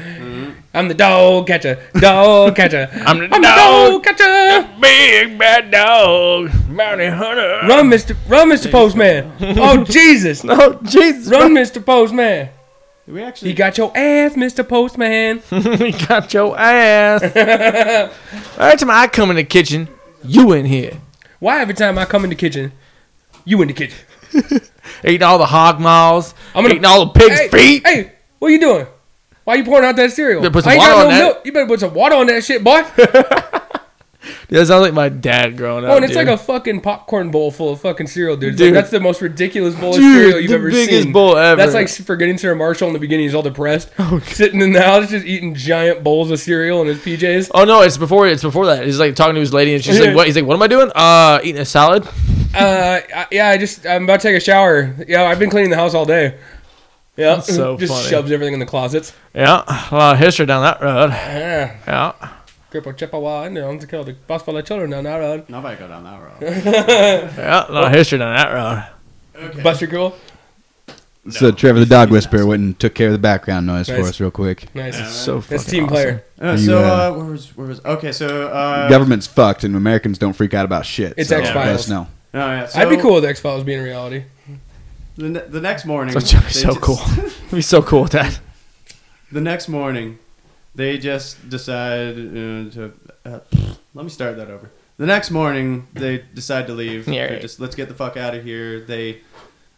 [0.74, 1.78] I'm the dog catcher.
[1.94, 2.88] Dog catcher.
[3.06, 4.04] I'm the I'm the dog.
[4.04, 4.68] dog catcher.
[4.78, 7.60] Big bad dog, bounty hunter.
[7.66, 8.14] Run, Mr.
[8.28, 8.70] Run, Mr.
[8.70, 9.32] Postman.
[9.58, 10.44] Oh Jesus.
[10.44, 11.32] No, Jesus.
[11.32, 11.82] Run, Mr.
[11.84, 12.50] Postman.
[13.06, 14.68] Did we actually You got your ass, Mr.
[14.68, 15.40] Postman.
[15.80, 17.22] we got your ass.
[17.22, 19.88] Every time I come in the kitchen,
[20.24, 20.98] you in here.
[21.38, 22.72] Why every time I come in the kitchen,
[23.44, 23.98] you in the kitchen?
[25.04, 26.34] Eating all the hog maws.
[26.54, 27.86] I'm gonna- eating all the pig's hey, feet.
[27.86, 28.86] Hey, what are you doing?
[29.44, 30.40] Why are you pouring out that cereal?
[30.42, 31.24] Better put some I ain't water got on no that.
[31.34, 31.46] milk.
[31.46, 32.82] You better put some water on that shit, boy.
[34.48, 35.90] That sounds like my dad growing up.
[35.92, 36.26] Oh, and it's dude.
[36.26, 38.50] like a fucking popcorn bowl full of fucking cereal, dude.
[38.54, 38.74] It's Dude.
[38.74, 41.12] Like, that's the most ridiculous bowl of Dude, cereal you've the ever biggest seen.
[41.12, 41.60] bowl ever.
[41.60, 43.26] That's like forgetting Sarah Marshall in the beginning.
[43.26, 43.90] He's all depressed,
[44.24, 47.52] sitting in the house just eating giant bowls of cereal in his PJs.
[47.54, 48.84] Oh no, it's before it's before that.
[48.84, 50.66] He's like talking to his lady, and she's like, "What?" He's like, "What am I
[50.68, 50.90] doing?
[50.92, 52.04] Uh, eating a salad."
[52.54, 54.92] Uh, I- yeah, I just I'm about to take a shower.
[55.06, 56.36] Yeah, I've been cleaning the house all day.
[57.16, 58.08] Yeah, so just funny.
[58.08, 59.12] shoves everything in the closets.
[59.34, 61.10] Yeah, a lot of history down that road.
[61.10, 62.28] Yeah, Yeah,
[62.70, 65.48] Grandpa Chippewa, I know to kill the boss full of children down that road.
[65.48, 66.36] Nobody go down that road.
[67.38, 68.86] yeah, a lot of history down that road.
[69.50, 69.62] Okay.
[69.62, 70.16] Buster Cool,
[71.30, 74.20] So Trevor the dog whisperer went and took care of the background noise for us
[74.20, 74.74] real quick.
[74.74, 74.98] nice.
[74.98, 75.92] Yeah, So That's fucking team awesome.
[75.94, 76.24] player.
[76.40, 78.12] Uh, Are so uh, uh, where was where was okay?
[78.12, 81.14] So uh, Government's fucked, and Americans don't freak out about shit.
[81.16, 81.66] It's so X-Files.
[81.66, 81.90] let us.
[81.90, 84.24] Oh, yeah, so I'd be cool with X Files being a reality.
[85.16, 86.98] The, ne- the next morning, they so just- cool.
[87.18, 88.38] It'd be so cool with that.
[89.32, 90.18] The next morning,
[90.74, 92.92] they just decide uh, to.
[93.24, 93.40] Uh,
[93.94, 94.70] let me start that over.
[94.98, 97.08] The next morning, they decide to leave.
[97.16, 97.40] Yeah, right.
[97.40, 98.80] Just let's get the fuck out of here.
[98.80, 99.22] They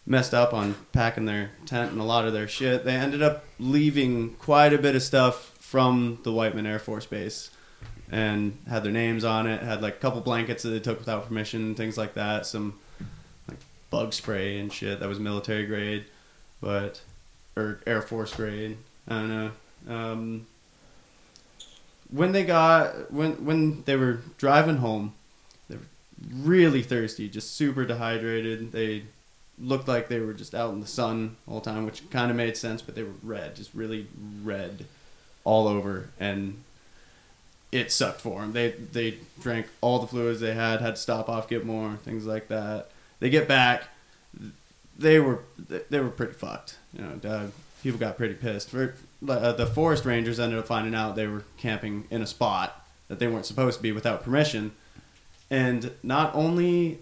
[0.07, 2.85] messed up on packing their tent and a lot of their shit.
[2.85, 7.51] They ended up leaving quite a bit of stuff from the Whiteman Air Force Base,
[8.11, 9.63] and had their names on it.
[9.63, 12.47] Had like a couple blankets that they took without permission, things like that.
[12.47, 12.79] Some
[13.91, 16.05] bug spray and shit that was military grade,
[16.61, 17.01] but
[17.57, 18.77] or Air Force grade.
[19.07, 19.51] I don't know.
[19.89, 20.47] Um,
[22.11, 25.15] when they got when when they were driving home,
[25.69, 25.83] they were
[26.33, 28.73] really thirsty, just super dehydrated.
[28.73, 29.05] They
[29.61, 32.37] looked like they were just out in the sun all the time, which kind of
[32.37, 32.83] made sense.
[32.83, 34.07] But they were red, just really
[34.43, 34.87] red,
[35.45, 36.63] all over, and
[37.73, 38.53] it sucked for them.
[38.53, 42.27] They they drank all the fluids they had, had to stop off, get more, things
[42.27, 42.91] like that.
[43.21, 43.85] They get back,
[44.99, 45.41] they were
[45.91, 46.77] they were pretty fucked.
[46.93, 47.47] You know, uh,
[47.83, 48.71] people got pretty pissed.
[48.71, 48.95] For,
[49.29, 53.19] uh, the forest rangers ended up finding out they were camping in a spot that
[53.19, 54.73] they weren't supposed to be without permission.
[55.51, 56.99] And not only,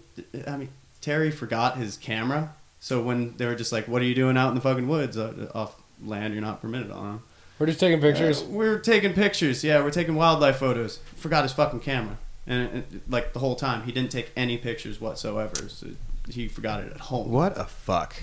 [0.47, 0.69] I mean,
[1.01, 2.53] Terry forgot his camera.
[2.79, 5.17] So when they were just like, "What are you doing out in the fucking woods
[5.17, 7.21] uh, off land you're not permitted on?"
[7.59, 8.43] We're just taking pictures.
[8.43, 9.63] Uh, we're taking pictures.
[9.63, 10.99] Yeah, we're taking wildlife photos.
[11.15, 15.01] Forgot his fucking camera, and it, like the whole time, he didn't take any pictures
[15.01, 15.67] whatsoever.
[15.67, 15.87] So
[16.29, 17.29] he forgot it at home.
[17.31, 18.15] What a fuck.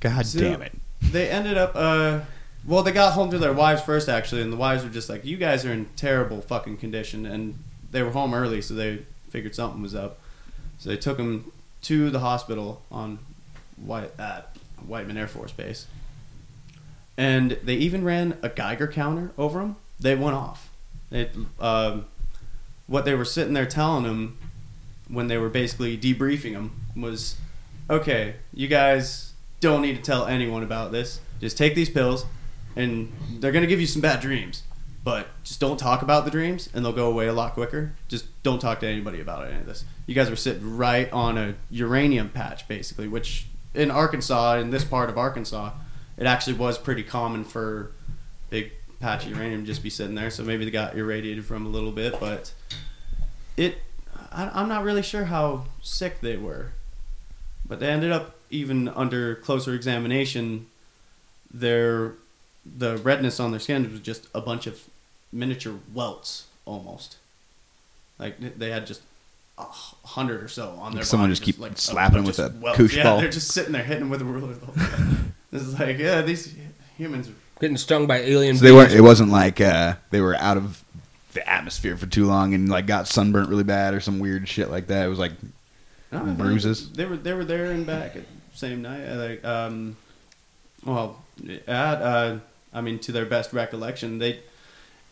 [0.00, 0.72] God So- damn it.
[1.00, 1.72] They ended up.
[1.74, 2.20] uh
[2.66, 5.24] Well, they got home to their wives first, actually, and the wives were just like,
[5.24, 7.62] "You guys are in terrible fucking condition," and
[7.92, 10.18] they were home early, so they figured something was up.
[10.78, 11.50] So they took him
[11.82, 13.20] to the hospital on
[13.76, 14.54] White at
[14.86, 15.86] Whiteman Air Force Base,
[17.16, 19.76] and they even ran a Geiger counter over him.
[20.00, 20.70] They went off.
[21.10, 22.06] It, um,
[22.86, 24.36] what they were sitting there telling him
[25.08, 27.36] when they were basically debriefing him was,
[27.88, 31.20] "Okay, you guys don't need to tell anyone about this.
[31.40, 32.26] Just take these pills,
[32.76, 34.62] and they're gonna give you some bad dreams."
[35.04, 37.94] But just don't talk about the dreams, and they'll go away a lot quicker.
[38.08, 39.84] Just don't talk to anybody about any of this.
[40.06, 44.84] You guys were sitting right on a uranium patch, basically, which in Arkansas, in this
[44.84, 45.72] part of Arkansas,
[46.16, 47.92] it actually was pretty common for
[48.50, 50.30] big patch of uranium just be sitting there.
[50.30, 52.52] So maybe they got irradiated from a little bit, but
[53.56, 53.78] it,
[54.32, 56.72] I, I'm not really sure how sick they were.
[57.68, 60.66] But they ended up even under closer examination,
[61.52, 62.14] their
[62.64, 64.88] the redness on their skin was just a bunch of
[65.32, 67.16] miniature welts almost.
[68.18, 69.02] Like they had just
[69.58, 71.04] a hundred or so on their.
[71.04, 72.76] Someone body, just keep like slapping bunch with a welts.
[72.76, 73.20] koosh yeah, ball.
[73.20, 74.54] they're just sitting there hitting them with a ruler.
[74.54, 74.74] the whole.
[75.50, 76.54] This is like, yeah, these
[76.96, 77.30] humans.
[77.60, 78.56] Getting stung by alien.
[78.56, 78.90] So they weren't.
[78.90, 78.98] bees.
[78.98, 80.84] It wasn't like uh, they were out of
[81.34, 84.70] the atmosphere for too long and like got sunburnt really bad or some weird shit
[84.70, 85.06] like that.
[85.06, 85.32] It was like
[86.10, 86.90] No, Bruises?
[86.92, 89.04] They were they were there and back at the same night.
[89.06, 89.96] uh, Like, um,
[90.84, 91.22] well,
[91.66, 92.38] at, uh,
[92.72, 94.40] I mean, to their best recollection, they.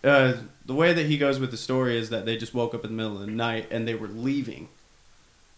[0.04, 0.34] Uh,
[0.64, 2.90] the way that he goes with the story is that they just woke up in
[2.90, 4.68] the middle of the night and they were leaving,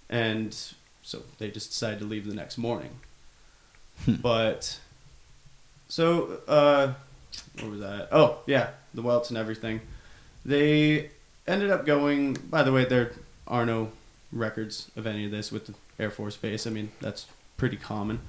[0.08, 0.56] and
[1.02, 2.92] so they just decided to leave the next morning.
[4.06, 4.78] but,
[5.88, 6.94] so uh,
[7.60, 8.08] where was that?
[8.10, 9.80] Oh yeah, the welts and everything.
[10.44, 11.10] They
[11.46, 12.34] ended up going.
[12.34, 13.12] By the way, there
[13.46, 13.90] are no
[14.32, 16.66] records of any of this with the Air Force Base.
[16.66, 17.26] I mean, that's
[17.56, 18.20] pretty common.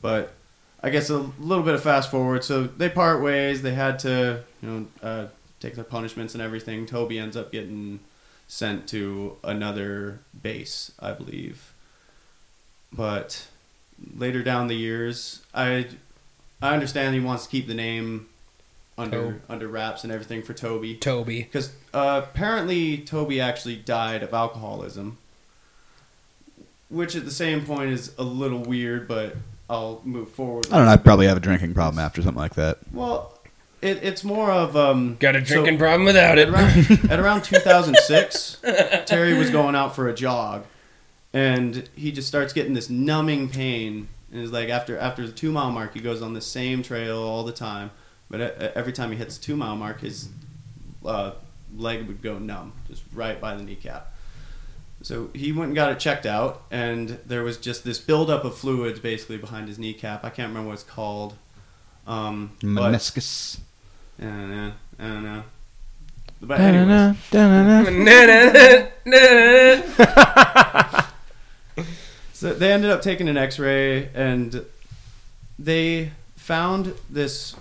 [0.00, 0.34] But
[0.82, 2.44] I guess a little bit of fast forward.
[2.44, 3.62] So they part ways.
[3.62, 5.26] They had to, you know, uh,
[5.60, 6.86] take their punishments and everything.
[6.86, 8.00] Toby ends up getting
[8.46, 11.72] sent to another base, I believe.
[12.92, 13.48] But
[14.16, 15.86] later down the years, I
[16.60, 18.28] I understand he wants to keep the name
[18.96, 20.96] under under wraps and everything for Toby.
[20.96, 21.42] Toby.
[21.42, 25.18] Because uh, apparently Toby actually died of alcoholism,
[26.94, 29.36] which at the same point is a little weird, but
[29.68, 30.66] I'll move forward.
[30.70, 30.92] I don't know.
[30.92, 32.78] I'd probably have a drinking problem after something like that.
[32.92, 33.38] Well,
[33.82, 35.16] it, it's more of um.
[35.20, 36.48] Got a so- drinking problem without it.
[36.48, 38.58] at around, at around 2006,
[39.06, 40.64] Terry was going out for a jog,
[41.32, 44.08] and he just starts getting this numbing pain.
[44.32, 47.18] And it's like after after the two mile mark, he goes on the same trail
[47.18, 47.90] all the time,
[48.30, 50.28] but e- every time he hits the two mile mark, his
[51.04, 51.32] uh,
[51.76, 54.12] leg would go numb, just right by the kneecap.
[55.04, 58.56] So he went and got it checked out, and there was just this buildup of
[58.56, 60.24] fluids basically behind his kneecap.
[60.24, 61.34] I can't remember what it's called.
[62.06, 63.58] Um, but- Meniscus.
[64.18, 64.72] I don't know.
[64.98, 65.42] I don't know.
[66.40, 67.82] But anyways, Da-na-na,
[69.04, 71.02] da-na-na.
[72.32, 74.64] so they ended up taking an X-ray, and
[75.58, 77.54] they found this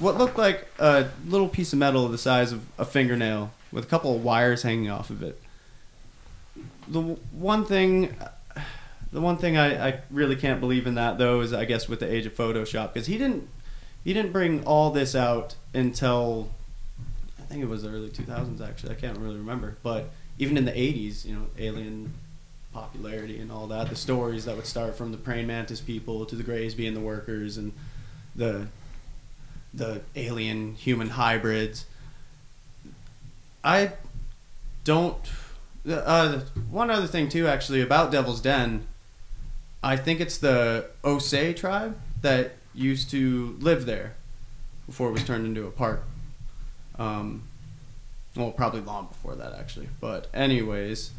[0.00, 3.86] what looked like a little piece of metal the size of a fingernail with a
[3.86, 5.40] couple of wires hanging off of it.
[6.88, 8.14] The one thing,
[9.12, 12.00] the one thing I, I really can't believe in that though is I guess with
[12.00, 13.48] the age of Photoshop because he didn't
[14.04, 16.50] he didn't bring all this out until
[17.38, 18.92] I think it was the early 2000s actually.
[18.92, 19.76] I can't really remember.
[19.82, 22.12] But even in the 80s you know alien
[22.72, 26.34] popularity and all that the stories that would start from the praying mantis people to
[26.34, 27.72] the grays being the workers and
[28.34, 28.66] the
[29.72, 31.86] the alien human hybrids.
[33.62, 33.92] I
[34.84, 35.18] don't
[35.88, 38.86] uh, one other thing too actually about Devil's Den
[39.84, 44.14] I think it's the Osage tribe that used to live there
[44.86, 46.02] before it was turned into a park.
[46.98, 47.42] Um,
[48.34, 49.88] well, probably long before that, actually.
[50.00, 51.10] But, anyways,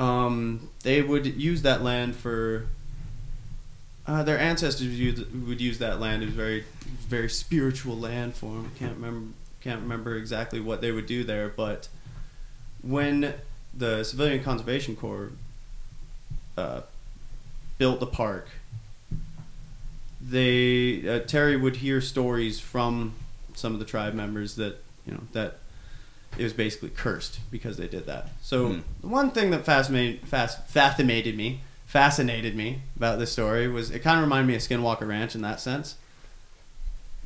[0.00, 2.66] um, they would use that land for.
[4.08, 6.24] Uh, their ancestors used, would use that land.
[6.24, 6.64] It was very,
[7.08, 8.72] very spiritual land for them.
[8.76, 11.48] Can't remember, can't remember exactly what they would do there.
[11.48, 11.88] But
[12.82, 13.34] when
[13.72, 15.32] the Civilian Conservation Corps
[16.56, 16.82] uh,
[17.78, 18.48] built the park,
[20.20, 23.14] they uh, Terry would hear stories from
[23.54, 25.58] some of the tribe members that you know that
[26.38, 28.28] it was basically cursed because they did that.
[28.42, 28.80] So Hmm.
[29.00, 34.00] the one thing that fascinated, fast, fascinated me, fascinated me about this story was it
[34.00, 35.96] kind of reminded me of Skinwalker Ranch in that sense.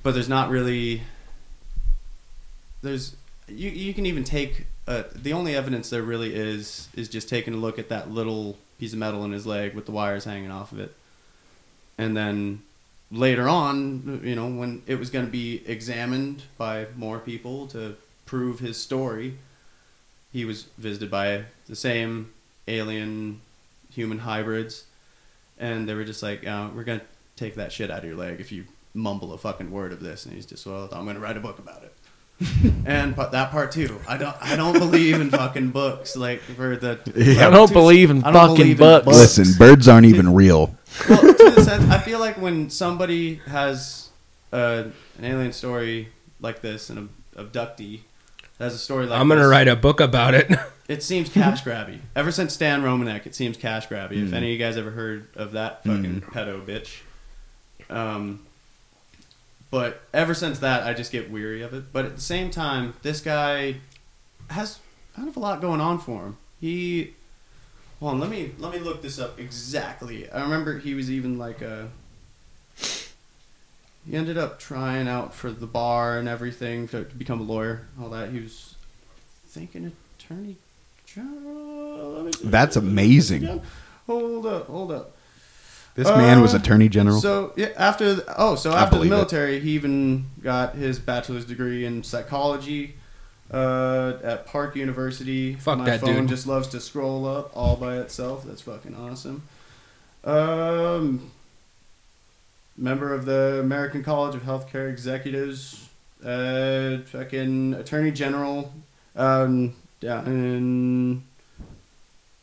[0.03, 1.03] But there's not really.
[2.83, 3.17] There's
[3.49, 3.71] you.
[3.71, 7.57] You can even take uh, the only evidence there really is is just taking a
[7.57, 10.72] look at that little piece of metal in his leg with the wires hanging off
[10.72, 10.95] of it,
[11.97, 12.62] and then
[13.11, 17.97] later on, you know, when it was going to be examined by more people to
[18.26, 19.39] prove his story,
[20.32, 22.32] he was visited by the same
[22.68, 23.41] alien
[23.91, 24.85] human hybrids,
[25.59, 27.07] and they were just like, uh, "We're going to
[27.37, 30.26] take that shit out of your leg if you mumble a fucking word of this."
[30.26, 31.94] And he's just, "Well, I'm going to write a book about it."
[32.87, 36.76] and but that part too, I don't, I don't believe in fucking books like for
[36.76, 36.99] the.
[37.14, 37.47] Yeah.
[37.47, 39.05] I don't believe in don't fucking believe in books.
[39.05, 39.18] books.
[39.39, 40.76] Listen, birds aren't even real.
[41.09, 44.11] well, to the sense, I feel like when somebody has
[44.53, 44.85] uh,
[45.18, 46.09] an alien story
[46.41, 48.01] like this, an ab- abductee
[48.59, 50.51] has a story like I'm gonna this, write a book about it.
[50.87, 52.01] It seems cash grabby.
[52.14, 54.22] Ever since Stan Romanek, it seems cash grabby.
[54.22, 54.35] If Mm.
[54.35, 56.99] any of you guys ever heard of that fucking pedo bitch,
[57.89, 58.41] um,
[59.75, 61.93] but ever since that, I just get weary of it.
[61.93, 63.79] But at the same time, this guy
[64.49, 64.79] has
[65.16, 66.37] kind of a lot going on for him.
[66.61, 67.14] He,
[67.99, 70.31] hold on, let me let me look this up exactly.
[70.31, 71.89] I remember he was even like a.
[72.77, 77.89] He ended up trying out for the bar and everything to, to become a lawyer.
[78.01, 78.77] All that he was
[79.49, 80.55] thinking attorney
[81.05, 82.12] general.
[82.12, 82.33] Let me.
[82.45, 83.61] That's amazing.
[84.07, 85.14] Hold up, hold up.
[85.95, 87.21] This man was Uh, attorney general.
[87.21, 89.15] So yeah, after the, oh, so I after the believe it.
[89.15, 92.97] military, he even got his bachelor's degree in psychology
[93.53, 95.55] uh, at Park University.
[95.55, 96.29] Fuck My that phone dude.
[96.29, 98.45] just loves to scroll up all by itself.
[98.45, 99.43] That's fucking awesome.
[100.25, 101.31] Um,
[102.77, 105.89] member of the American College of Healthcare Executives.
[106.25, 108.73] Uh, fucking attorney general
[109.15, 111.23] um, down in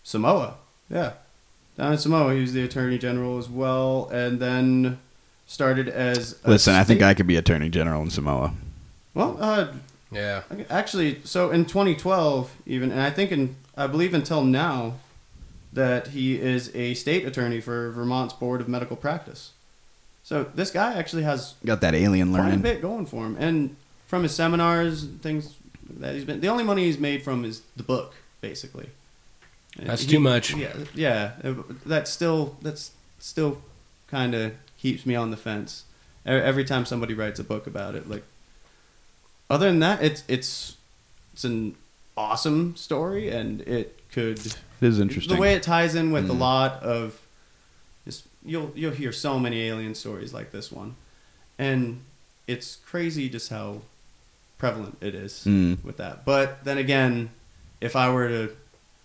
[0.03, 0.53] Samoa.
[0.89, 1.13] Yeah.
[1.81, 4.99] Down in Samoa, he was the attorney general as well, and then
[5.47, 6.39] started as.
[6.43, 8.53] a Listen, I think I could be attorney general in Samoa.
[9.15, 9.69] Well, uh,
[10.11, 10.43] yeah.
[10.69, 14.97] actually, so in 2012, even, and I think in, I believe until now,
[15.73, 19.53] that he is a state attorney for Vermont's Board of Medical Practice.
[20.21, 22.61] So this guy actually has Got that alien quite a learning.
[22.61, 23.75] bit going for him, and
[24.05, 25.55] from his seminars, and things
[25.89, 26.41] that he's been.
[26.41, 28.91] The only money he's made from is the book, basically.
[29.81, 30.53] And That's he- too much.
[30.55, 31.31] Yeah, yeah.
[31.43, 31.53] uh,
[31.85, 33.61] That's still that's still
[34.07, 35.83] kind of keeps me on the fence.
[36.25, 38.23] E- Every time somebody writes a book about it, like.
[39.49, 40.77] Other than that, it's it's
[41.33, 41.75] it's an
[42.15, 45.35] awesome story, and it could It is interesting.
[45.35, 46.39] the way it ties in with a Mm.
[46.39, 47.19] lot of
[48.05, 50.95] just you'll you'll hear so many alien stories like this one,
[51.59, 52.01] and
[52.47, 53.81] it's crazy just how
[54.57, 55.83] prevalent it is Mm.
[55.83, 56.23] with that.
[56.23, 57.31] But then again,
[57.81, 58.51] if I were to if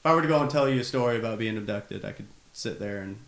[0.06, 2.78] I were to go and tell you a story about being abducted, I could sit
[2.78, 3.18] there and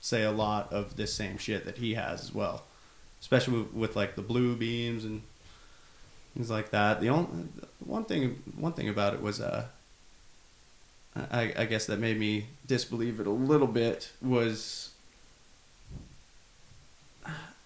[0.00, 2.64] say a lot of this same shit that he has as well,
[3.20, 5.22] especially with, with like the blue beams and
[6.34, 7.00] things like that.
[7.00, 9.66] The only one thing one thing about it was uh.
[11.30, 14.90] I, I guess that made me disbelieve it a little bit was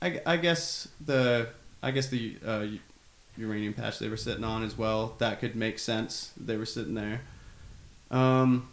[0.03, 1.49] I, I guess the
[1.83, 2.66] I guess the uh,
[3.39, 6.33] uranium patch they were sitting on as well that could make sense.
[6.37, 7.23] They were sitting there.
[8.11, 8.69] Um,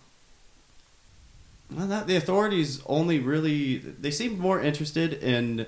[1.75, 5.65] well, that the authorities only really they seemed more interested in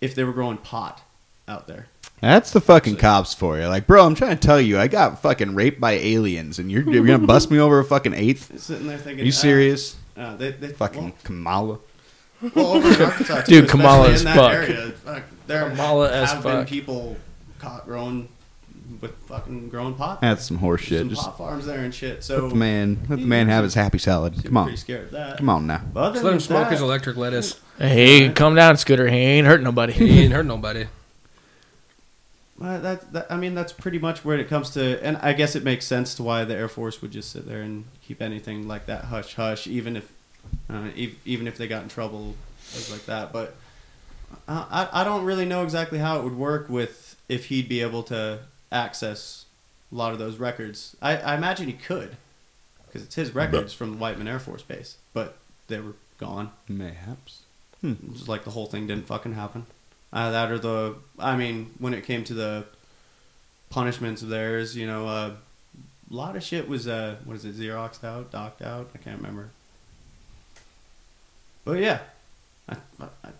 [0.00, 1.02] if they were growing pot
[1.48, 1.88] out there.
[2.20, 3.66] That's the fucking cops for you.
[3.66, 6.88] Like, bro, I'm trying to tell you, I got fucking raped by aliens, and you're,
[6.88, 8.58] you're gonna bust me over a fucking eighth?
[8.60, 9.96] Sitting there thinking, Are you serious?
[10.16, 11.80] Uh, uh, they, they fucking Kamala.
[12.40, 14.52] well, well, over in Arkansas, too, Dude, Kamala in as that fuck.
[14.52, 16.68] Area, fuck, there Kamala as have been fuck.
[16.68, 17.16] people
[17.58, 18.28] caught growing
[19.02, 20.22] with fucking growing pot.
[20.22, 21.00] That's some horse shit.
[21.00, 22.24] Some Just pot farms there and shit.
[22.24, 24.42] So let the man, let the man have his happy salad.
[24.42, 25.36] Come on, pretty scared of that.
[25.36, 25.82] come on now.
[25.92, 27.60] But other Just let him than smoke that- his electric lettuce.
[27.78, 29.08] Hey, come down, Scooter.
[29.08, 29.92] He ain't hurt nobody.
[29.92, 30.86] He ain't hurt nobody.
[32.58, 35.56] Well, that, that I mean, that's pretty much where it comes to, and I guess
[35.56, 38.68] it makes sense to why the Air Force would just sit there and keep anything
[38.68, 40.12] like that hush hush, even if,
[40.70, 43.32] uh, ev- even if they got in trouble, things like that.
[43.32, 43.56] But
[44.46, 47.80] uh, I I don't really know exactly how it would work with if he'd be
[47.80, 48.40] able to
[48.72, 49.44] access
[49.92, 50.96] a lot of those records.
[51.00, 52.16] I, I imagine he could,
[52.86, 55.36] because it's his records from the Whiteman Air Force Base, but
[55.68, 56.50] they were gone.
[56.68, 57.42] Mayhaps.
[58.12, 59.66] Just like the whole thing didn't fucking happen.
[60.12, 62.64] Uh, that or the, I mean, when it came to the
[63.70, 65.32] punishments of theirs, you know, uh,
[66.10, 68.90] a lot of shit was, uh, what is it, Xeroxed out, docked out?
[68.94, 69.50] I can't remember.
[71.64, 72.00] But yeah,
[72.68, 73.30] I, I, I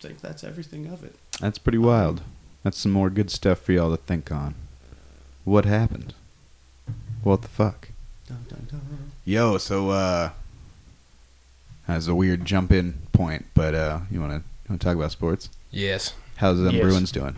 [0.00, 1.14] think that's everything of it.
[1.40, 2.22] That's pretty wild.
[2.66, 4.56] That's some more good stuff for y'all to think on.
[5.44, 6.14] What happened?
[7.22, 7.90] What the fuck?
[8.26, 9.12] Dun, dun, dun.
[9.24, 10.30] Yo, so uh
[11.86, 15.48] that's a weird jump in point, but uh you wanna wanna talk about sports?
[15.70, 16.14] Yes.
[16.38, 16.82] How's them Yes.
[16.82, 17.36] Bruins doing?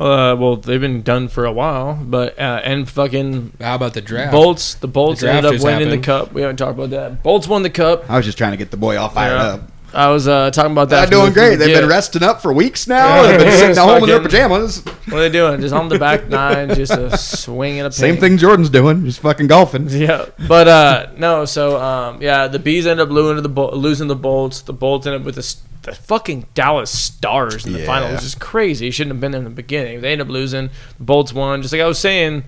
[0.00, 4.00] Uh, well, they've been done for a while, but uh, and fucking How about the
[4.02, 4.32] draft?
[4.32, 4.74] Bolts.
[4.74, 6.32] The Bolts The draft ended up just winning the cup.
[6.32, 7.22] We haven't talked about that.
[7.22, 8.10] Bolts won the cup.
[8.10, 9.44] I was just trying to get the boy all fired Yeah.
[9.44, 9.60] up.
[9.96, 11.08] I was uh, talking about that.
[11.08, 11.52] They're doing great.
[11.52, 13.22] from They've the been resting up for weeks now.
[13.22, 13.28] Yeah.
[13.28, 14.84] They've been sitting It's at home in their pajamas.
[14.84, 15.60] What are they doing?
[15.60, 19.20] Just on the back nine, just a swing and a Same thing Jordan's doing, just
[19.20, 19.88] fucking golfing.
[19.88, 21.44] Yeah, but uh, no.
[21.46, 24.60] So um, yeah, the bees end up losing the Bol- losing the bolts.
[24.60, 27.86] The bolts end up with the, s- the fucking Dallas Stars in the Yeah.
[27.86, 28.90] final, which is crazy.
[28.90, 30.02] Shouldn't have been there in the beginning.
[30.02, 30.68] They end up losing.
[30.98, 31.62] The bolts won.
[31.62, 32.44] Just like I was saying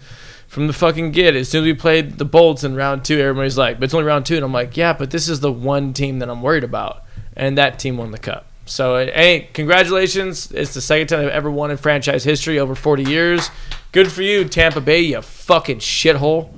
[0.48, 1.34] from the fucking get.
[1.34, 4.06] As soon as we played the bolts in round two, everybody's like, "But it's only
[4.06, 4.36] round two.
[4.36, 7.04] and I'm like, "Yeah, but this is the one team that I'm worried about,"
[7.38, 8.46] and that team won the cup.
[8.66, 10.52] So, hey, congratulations!
[10.52, 13.50] It's the second time I've ever won in franchise history over 40 years.
[13.92, 16.50] Good for you, Tampa Bay, you fucking shithole.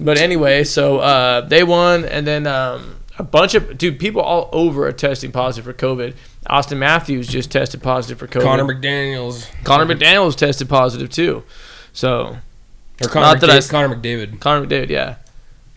[0.00, 4.48] But anyway, so uh, they won, and then um, a bunch of dude people all
[4.52, 6.14] over are testing positive for COVID.
[6.50, 8.42] Auston Matthews just tested positive for COVID.
[8.42, 9.48] Connor McDaniel's.
[9.62, 11.44] Connor McDaniel's tested positive too.
[11.92, 12.38] So
[13.02, 14.40] Or Connor, Not that I Connor McDavid.
[14.40, 15.16] Connor McDavid, yeah.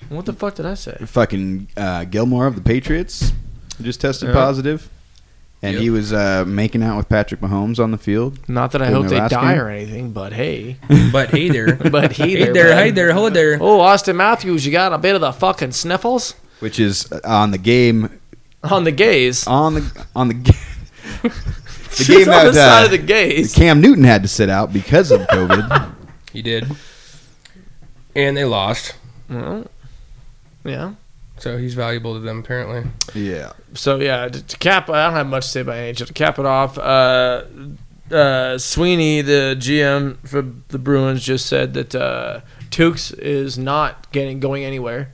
[0.09, 0.97] What the fuck did I say?
[1.05, 3.33] Fucking uh, Gilmore of the Patriots
[3.81, 4.77] just tested Yeah.
[5.63, 5.81] And Yep.
[5.81, 8.37] he was uh, making out with Patrick Mahomes on the field.
[8.47, 9.61] Not that I In hope the they last die game?
[9.61, 10.77] or anything, but hey.
[11.11, 11.75] But hey there.
[11.91, 12.77] But hey hey there, there, bud.
[12.83, 13.57] hey there, hold there.
[13.59, 17.51] Oh, Auston Matthews, you got a bit of the fucking sniffles Which is uh, on
[17.51, 18.19] the game
[18.63, 19.47] on the gays.
[19.47, 20.51] on the on the, ga-
[21.23, 21.29] the
[21.89, 23.55] Just game on that the side uh, of the gays.
[23.55, 25.93] Cam Newton had to sit out because of COVID.
[26.33, 26.65] He did.
[28.15, 28.95] And they lost.
[29.29, 29.65] Well,
[30.63, 30.93] yeah.
[31.45, 32.89] So he's valuable to them apparently.
[33.13, 33.51] yeah.
[33.75, 36.07] So yeah, to, to cap, I don't have much to say about NHL.
[36.07, 37.43] To cap it off, uh,
[38.09, 42.41] uh, Sweeney, the GM for the Bruins, just said that uh,
[42.71, 45.11] Tukes is not getting going anywhere,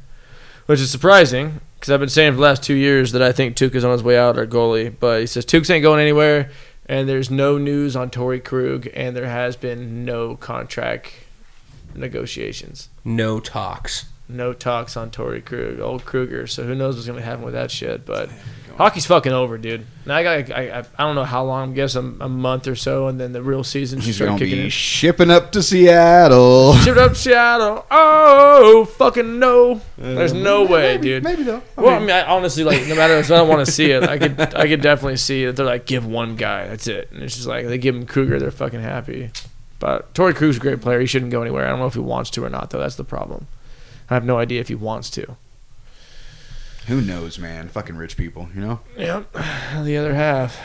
[0.67, 3.57] which is surprising because I've been saying for the last two years that I think
[3.57, 4.95] Tukes is on his way out, our goalie.
[4.97, 6.49] But he says Tukes ain't going anywhere,
[6.85, 11.11] and there's no news on Torey Krug, and there has been no contract
[11.93, 12.87] negotiations.
[13.03, 14.05] No talks.
[14.31, 16.47] No talks on Torey Krug, old Kruger.
[16.47, 18.05] So who knows what's gonna happen with that shit?
[18.05, 18.29] But
[18.77, 19.85] hockey's fucking over, dude.
[20.05, 21.71] Now I got, I, I, I don't know how long.
[21.71, 24.31] I guess a, a month or so, and then the real season should He's start
[24.31, 24.69] to kicking be in.
[24.69, 26.73] shipping up to Seattle.
[26.77, 27.85] Ship it up Seattle.
[27.91, 29.81] Oh, fucking no.
[29.97, 31.23] There's no way, dude.
[31.23, 31.61] Maybe though.
[31.75, 34.03] Well, I mean, I honestly like no matter if I don't want to see it,
[34.03, 37.21] I could I could definitely see that they're like give one guy, that's it, and
[37.21, 39.29] it's just like they give him Kruger, they're fucking happy.
[39.79, 40.99] But Torey Krug's a great player.
[40.99, 41.65] He shouldn't go anywhere.
[41.65, 42.77] I don't know if he wants to or not, though.
[42.77, 43.47] That's the problem.
[44.11, 45.37] I have no idea if he wants to.
[46.87, 47.69] Who knows, man?
[47.69, 48.79] Fucking rich people, you know?
[48.97, 49.33] Yep.
[49.83, 50.59] The other half.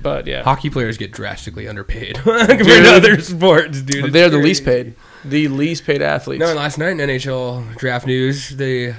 [0.00, 4.06] But yeah, Hockey players get drastically underpaid compared to other sports, dude.
[4.06, 4.94] It's they're the least paid,
[5.24, 6.40] the least paid athletes.
[6.40, 8.94] No, and last night in NHL draft news, the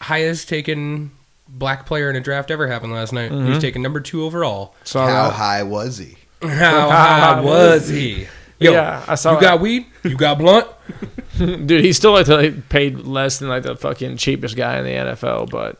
[0.00, 1.10] highest taken
[1.48, 3.30] black player in a draft ever happened last night.
[3.30, 3.44] Mm-hmm.
[3.44, 4.74] He was taken number two overall.
[4.84, 5.34] Saw How that.
[5.34, 6.16] high was he?
[6.40, 6.48] How
[6.90, 8.26] high was he?
[8.58, 9.42] Yo, Yeah, I saw you that.
[9.42, 9.86] got weed?
[10.02, 10.66] You got blunt?
[11.66, 14.84] Dude, he's still like, the, like paid less than like the fucking cheapest guy in
[14.84, 15.78] the NFL, but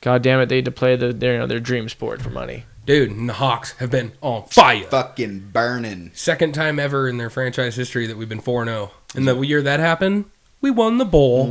[0.00, 2.30] god damn it, they had to play the their you know their dream sport for
[2.30, 2.64] money.
[2.88, 4.84] Dude, and the Hawks have been on fire.
[4.84, 6.10] Fucking burning.
[6.14, 8.90] Second time ever in their franchise history that we've been 4 0.
[9.14, 9.34] And oh.
[9.34, 10.24] the year that happened,
[10.60, 11.46] we won the bowl.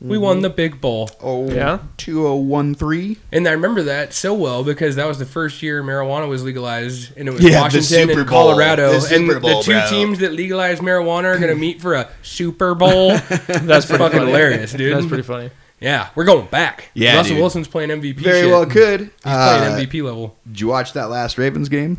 [0.00, 1.10] We won the big bowl.
[1.20, 1.78] Oh, Yeah?
[1.96, 3.16] 2013.
[3.32, 7.16] And I remember that so well because that was the first year marijuana was legalized,
[7.16, 8.48] and it was Yeah, Washington and Bowl.
[8.48, 8.90] Colorado.
[8.90, 9.86] The and Super the two bro.
[9.90, 13.08] teams that legalized marijuana are going to meet for a Super Bowl.
[13.18, 14.30] That's pretty fucking funny.
[14.30, 14.94] hilarious, dude.
[14.96, 15.50] That's pretty funny.
[15.80, 16.90] yeah, we're going back.
[16.94, 17.40] Yeah, Russell dude.
[17.40, 18.16] Wilson's playing MVP.
[18.20, 18.50] Very shit.
[18.50, 19.00] well could.
[19.00, 20.36] He's Uh, playing MVP level.
[20.46, 21.98] Did you watch that last Ravens game?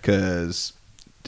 [0.00, 0.72] Because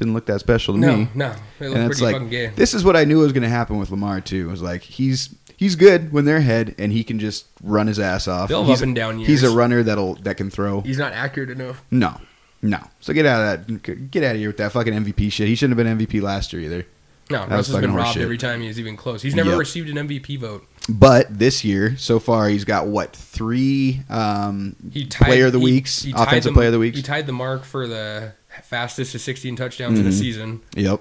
[0.00, 1.08] didn't look that special to No, me.
[1.14, 1.30] no, no.
[1.30, 2.46] it looked and pretty it's like fucking gay.
[2.56, 4.48] this is what I knew was going to happen with Lamar too.
[4.48, 8.00] It was like he's he's good when they're ahead and he can just run his
[8.00, 8.48] ass off.
[8.48, 9.28] They'll he's, up and down years.
[9.28, 10.80] He's a runner that'll that can throw.
[10.80, 11.82] He's not accurate enough.
[11.90, 12.20] No,
[12.62, 12.78] no.
[13.00, 14.10] So get out of that.
[14.10, 15.46] Get out of here with that fucking MVP shit.
[15.46, 16.86] He shouldn't have been MVP last year either.
[17.30, 18.22] No, was Russell's fucking been robbed horseshit.
[18.22, 19.22] every time he's even close.
[19.22, 19.58] He's never Yep.
[19.60, 20.66] received an MVP vote.
[20.88, 25.60] But this year, so far, he's got what three um, He tied, player of the
[25.60, 26.96] he- weeks, he offensive the- player of the weeks.
[26.96, 28.32] He tied the mark for the
[28.62, 30.18] fastest to 16 touchdowns in a Mhm.
[30.18, 30.60] season.
[30.74, 31.00] Yep.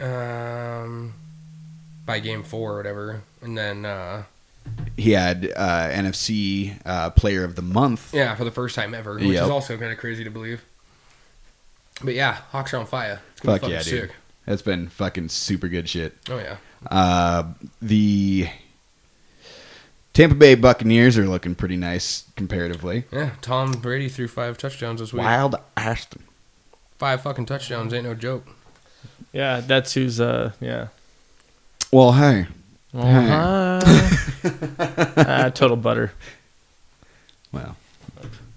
[0.00, 1.14] Um,
[2.04, 4.24] by game four or whatever, and then uh,
[4.96, 8.12] He had uh, NFC uh, Player of the Month.
[8.12, 9.44] yeah, for the first time ever, which Yep.
[9.44, 10.62] is also kind of crazy to believe.
[12.02, 13.20] But yeah, Hawks are on fire.
[13.32, 14.10] It's gonna Fuck be yeah, fucking dude.
[14.10, 14.16] sick.
[14.44, 16.16] That's been fucking super good shit.
[16.28, 16.56] Oh yeah,
[16.90, 17.44] Uh,
[17.80, 18.48] the
[20.12, 23.04] Tampa Bay Buccaneers are looking pretty nice comparatively.
[23.10, 23.30] yeah.
[23.40, 25.22] Tom Brady threw five touchdowns this week.
[25.22, 26.22] Wild Aston.
[26.98, 28.46] Five fucking touchdowns ain't no joke.
[29.32, 30.88] Yeah, that's who's uh yeah.
[31.92, 32.46] Well, hey.
[32.94, 33.80] Uh,
[35.18, 36.12] ah, total butter.
[37.52, 37.76] Well,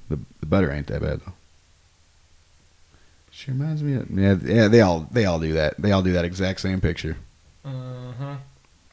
[0.10, 1.34] the, the butter ain't that bad though.
[3.32, 4.68] She reminds me of yeah, yeah.
[4.68, 5.76] They all they all do that.
[5.80, 7.18] They all do that exact same picture.
[7.66, 7.70] Uh
[8.18, 8.36] huh.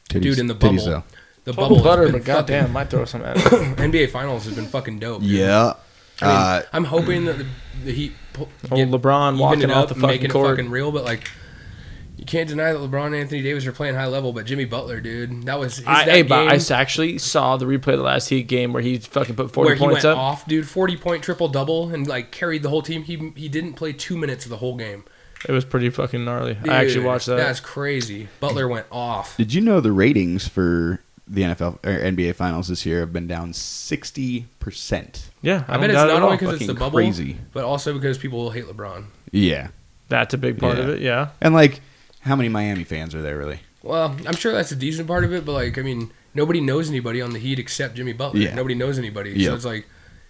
[0.09, 0.83] Dude, in the bubble.
[0.83, 1.03] though.
[1.45, 3.43] The Total bubble butter, but fucking- goddamn, might throw some at it.
[3.77, 5.21] NBA Finals has been fucking dope.
[5.21, 5.31] dude.
[5.31, 5.73] Yeah.
[6.21, 7.45] I mean, uh, I'm hoping that the,
[7.83, 10.47] the Heat pull, Old LeBron walking it off the fucking making court.
[10.47, 11.29] it fucking real, but like
[12.17, 14.33] you can't deny that LeBron and Anthony Davis are playing high level.
[14.33, 17.19] But Jimmy Butler, dude, that was his, I, that hey, but game I s- actually
[17.19, 19.79] saw the replay of the last Heat game where he fucking put forty where he
[19.79, 20.17] points went up.
[20.17, 20.67] off, dude.
[20.67, 23.03] Forty point triple double and like carried the whole team.
[23.03, 25.03] He he didn't play two minutes of the whole game.
[25.47, 26.57] It was pretty fucking gnarly.
[26.67, 27.35] I actually watched that.
[27.35, 28.27] That's crazy.
[28.39, 29.37] Butler went off.
[29.37, 33.27] did you know the ratings for the NFL or NBA Finals this year have been
[33.27, 35.29] down sixty percent?
[35.41, 37.37] yeah, I, don't bet it's doubt it not only because it's the Fucking bubble, crazy.
[37.53, 39.05] but also because people will hate LeBron.
[39.31, 39.69] Yeah.
[40.09, 41.01] That's a big part of it.
[41.01, 41.29] Yeah.
[41.41, 41.81] And like,
[42.21, 43.59] how many Miami fans are there really?
[43.83, 46.89] Well, I'm sure that's a decent part of it, but like, I mean, nobody knows
[46.89, 48.39] anybody on the Heat except Jimmy Butler.
[48.39, 48.55] Yeah.
[48.55, 49.49] Nobody knows anybody, Yeah.
[49.49, 49.85] so it's like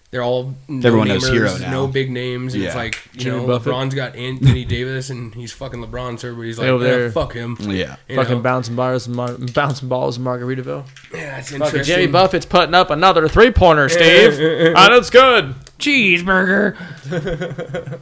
[0.09, 0.55] they're all mm.
[0.69, 1.69] no Everyone knows Hero now.
[1.71, 3.73] no big names, and it's like you Jimmy know, Buffett.
[3.73, 7.11] LeBron's got Anthony Davis, and he's fucking LeBron, so everybody's like, Over "Yeah, there.
[7.11, 7.57] fuck him.
[7.61, 7.97] Yeah.
[8.07, 8.41] You fucking know?
[8.41, 10.85] bouncing bars, and Mar- bouncing balls in Margaritaville.
[11.13, 11.95] Yeah, it's Fucking interesting.
[11.95, 14.73] Jimmy Buffett's putting up another three pointer, Steve.
[14.75, 15.55] Ah, and it's good.
[15.77, 16.75] cheeseburger.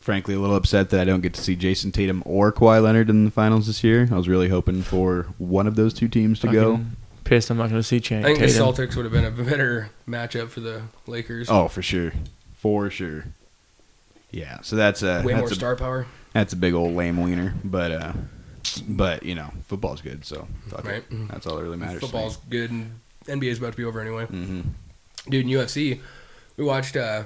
[0.00, 3.08] Frankly, a little upset that I don't get to see Jayson Tatum or Kawhi Leonard
[3.08, 4.06] in the finals this year.
[4.12, 6.80] I was really hoping for one of those two teams to go.
[7.24, 9.24] Fucking Pissed I'm not going to see Channing I think the Celtics would have been
[9.24, 11.48] a better matchup for the Lakers.
[11.50, 12.12] Oh, for sure,
[12.56, 13.24] for sure.
[14.30, 17.22] Yeah, so that's a Way that's more a, star power, that's a big old lame
[17.22, 18.12] wiener, but uh,
[18.88, 21.04] but you know, football's good, so fuck Right.
[21.10, 21.28] it.
[21.28, 22.00] That's all that really matters.
[22.00, 22.10] to me.
[22.10, 24.26] Football's good, and NBA's about to be over anyway.
[24.26, 24.64] Mhm.
[25.28, 26.00] Dude, in UFC,
[26.56, 27.24] we watched uh,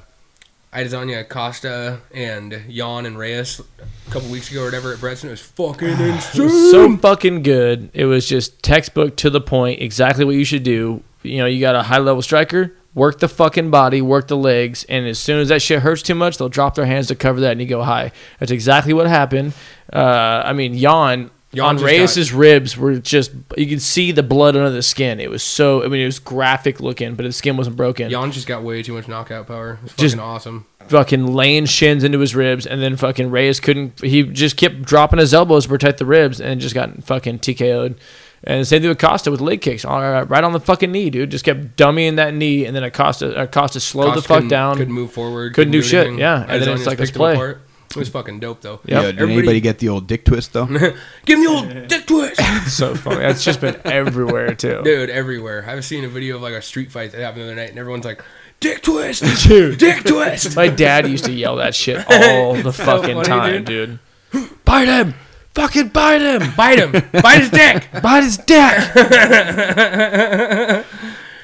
[0.72, 5.24] Adesanya Acosta and Jan and Reyes a couple weeks ago or whatever at Bretson.
[5.24, 6.44] It was fucking It insane.
[6.44, 7.90] was so fucking good.
[7.94, 11.02] It was just textbook to the point, exactly what you should do.
[11.22, 14.84] You know, you got a high level striker, work the fucking body, work the legs,
[14.84, 17.40] and as soon as that shit hurts too much, they'll drop their hands to cover
[17.40, 18.12] that and you go high.
[18.38, 19.54] That's exactly what happened.
[19.92, 21.30] Uh, I mean, Jan.
[21.54, 25.18] Jan on just Reyes's ribs were just you could see the blood under the skin.
[25.18, 28.10] It was so I mean it was graphic looking, but his skin wasn't broken.
[28.10, 29.78] Jan just got way too much knockout power.
[29.84, 30.66] It's Just- fucking awesome.
[30.88, 34.00] fucking laying shins into his ribs, and then fucking Reyes couldn't.
[34.00, 37.96] He just kept dropping his elbows to protect the ribs, and just got fucking TKO'd.
[38.44, 41.30] And the same thing with Costa with leg kicks, right, on the fucking knee, dude.
[41.30, 44.76] Just kept dummying that knee, and then Acosta, Acosta slowed Costa the fuck down.
[44.76, 45.54] Couldn't move forward.
[45.54, 46.44] Couldn't do shit, yeah.
[46.48, 47.32] And then it's like, him play.
[47.32, 47.62] apart.
[47.90, 48.80] It was fucking dope though.
[48.84, 48.88] Yep.
[48.88, 50.66] Yo, did Everybody- anybody get the old dick twist though?
[51.24, 52.40] Give me the old dick twist.
[52.76, 53.20] so funny.
[53.20, 54.82] That's just been everywhere too.
[54.84, 55.64] Dude, everywhere.
[55.66, 57.78] I've seen a video of like a street fight that happened the other night, and
[57.78, 58.22] everyone's like,
[58.60, 59.78] Dick twist, Dude.
[59.78, 60.56] dick twist.
[60.56, 63.98] My dad used to yell that shit all the fucking funny, time, dude.
[64.64, 65.14] Bite him!
[65.54, 66.52] Fucking bite him!
[66.56, 67.88] Bite him, bite his dick.
[68.02, 68.74] Bite his dick!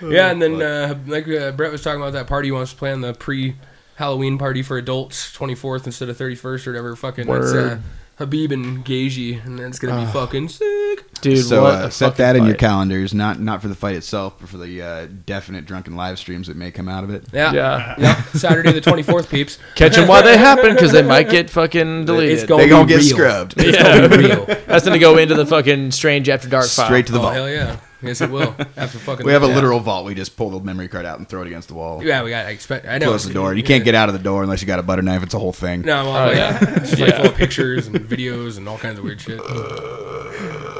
[0.02, 2.76] Yeah, and then uh, like uh, Brett was talking about that party he wants to
[2.76, 3.54] plan the pre
[3.96, 6.96] Halloween party for adults, 24th instead of 31st or whatever.
[6.96, 7.78] Fucking it's uh,
[8.18, 11.20] Khabib and Gaethje, and then it's gonna be fucking sick.
[11.20, 13.74] Dude, so what uh, a set fucking that in your calendars, not not for the
[13.74, 17.10] fight itself, but for the uh, definite drunken live streams that may come out of
[17.10, 17.24] it.
[17.32, 17.94] Yeah, Yeah.
[17.98, 18.22] yeah.
[18.34, 19.58] Saturday the 24th, peeps.
[19.74, 22.34] Catch them while they happen because they might get fucking deleted.
[22.38, 23.08] It's going They to gonna be get real.
[23.08, 23.54] scrubbed.
[23.56, 23.94] It's Yeah.
[24.00, 24.44] gonna be real.
[24.66, 26.86] That's gonna go into the fucking strange after dark file.
[26.86, 27.34] Straight to the Oh vault.
[27.34, 27.76] hell yeah!
[28.04, 28.54] Yes, it will.
[28.76, 29.54] After fucking, We have a yeah.
[29.54, 30.04] literal vault.
[30.06, 32.02] We just pull the memory card out and throw it against the wall.
[32.04, 32.46] Yeah, we got.
[32.46, 32.86] I expect.
[32.86, 33.06] I know.
[33.08, 33.54] Close the door.
[33.54, 35.22] You can't get out of the door unless you got a butter knife.
[35.22, 35.82] It's a whole thing.
[35.82, 36.58] No, well, Oh, like, yeah.
[36.76, 37.16] it's just like Yeah.
[37.18, 39.40] full of pictures and videos and all kinds of weird shit.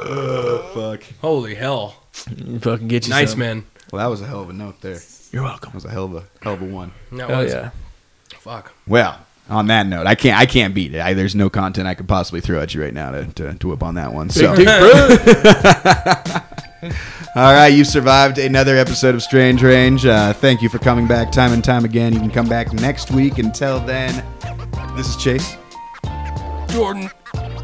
[0.07, 1.03] Oh, fuck.
[1.21, 1.95] Holy hell!
[2.13, 3.39] Fucking get you Nice some.
[3.39, 3.65] man.
[3.91, 4.99] Well, that was a hell of a note there.
[5.31, 5.73] You're welcome.
[5.73, 6.91] was a hell of a hell of a one.
[7.13, 7.71] That Oh was yeah.
[8.37, 8.71] fuck.
[8.87, 9.17] Well,
[9.49, 11.01] on that note, I can't I can't beat it.
[11.01, 13.67] I, there's no content I could possibly throw at you right now to, to, to
[13.67, 14.29] whip on that one.
[14.29, 16.41] So, Big dick, bro.
[17.35, 20.05] all right, you survived another episode of Strange Range.
[20.05, 22.13] Uh, thank you for coming back time and time again.
[22.13, 23.37] You can come back next week.
[23.37, 24.23] Until then,
[24.95, 25.57] this is Chase.
[26.69, 27.09] Jordan.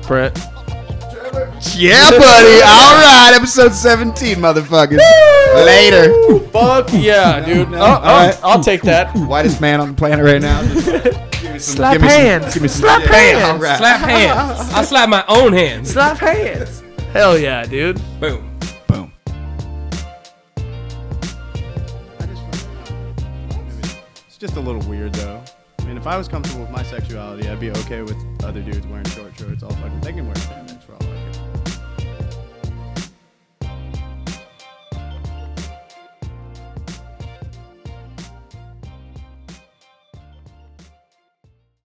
[0.07, 0.37] Brett.
[1.75, 2.61] Yeah, buddy.
[2.63, 4.99] All right, episode 17, motherfuckers.
[5.65, 6.39] Later.
[6.49, 7.73] Fuck yeah, dude.
[7.73, 8.37] Oh, All right.
[8.43, 9.15] I'll, I'll take that.
[9.15, 10.61] Whitest man on the planet right now.
[10.63, 10.85] Just
[11.41, 12.53] give me some- Slap give me some- hands.
[12.53, 13.11] give me some Slap shit.
[13.11, 13.43] hands.
[13.43, 13.77] All right.
[13.77, 14.59] Slap hands.
[14.73, 15.91] I slap my own hands.
[15.91, 16.83] Slap hands.
[17.13, 17.97] Hell yeah, dude.
[18.19, 18.41] Boom.
[18.41, 18.50] Boom.
[24.41, 25.39] Just a little weird though.
[25.77, 28.87] I mean, if I was comfortable with my sexuality, I'd be okay with other dudes
[28.87, 30.01] wearing short shorts all fucking.
[30.01, 30.71] They can wear pants.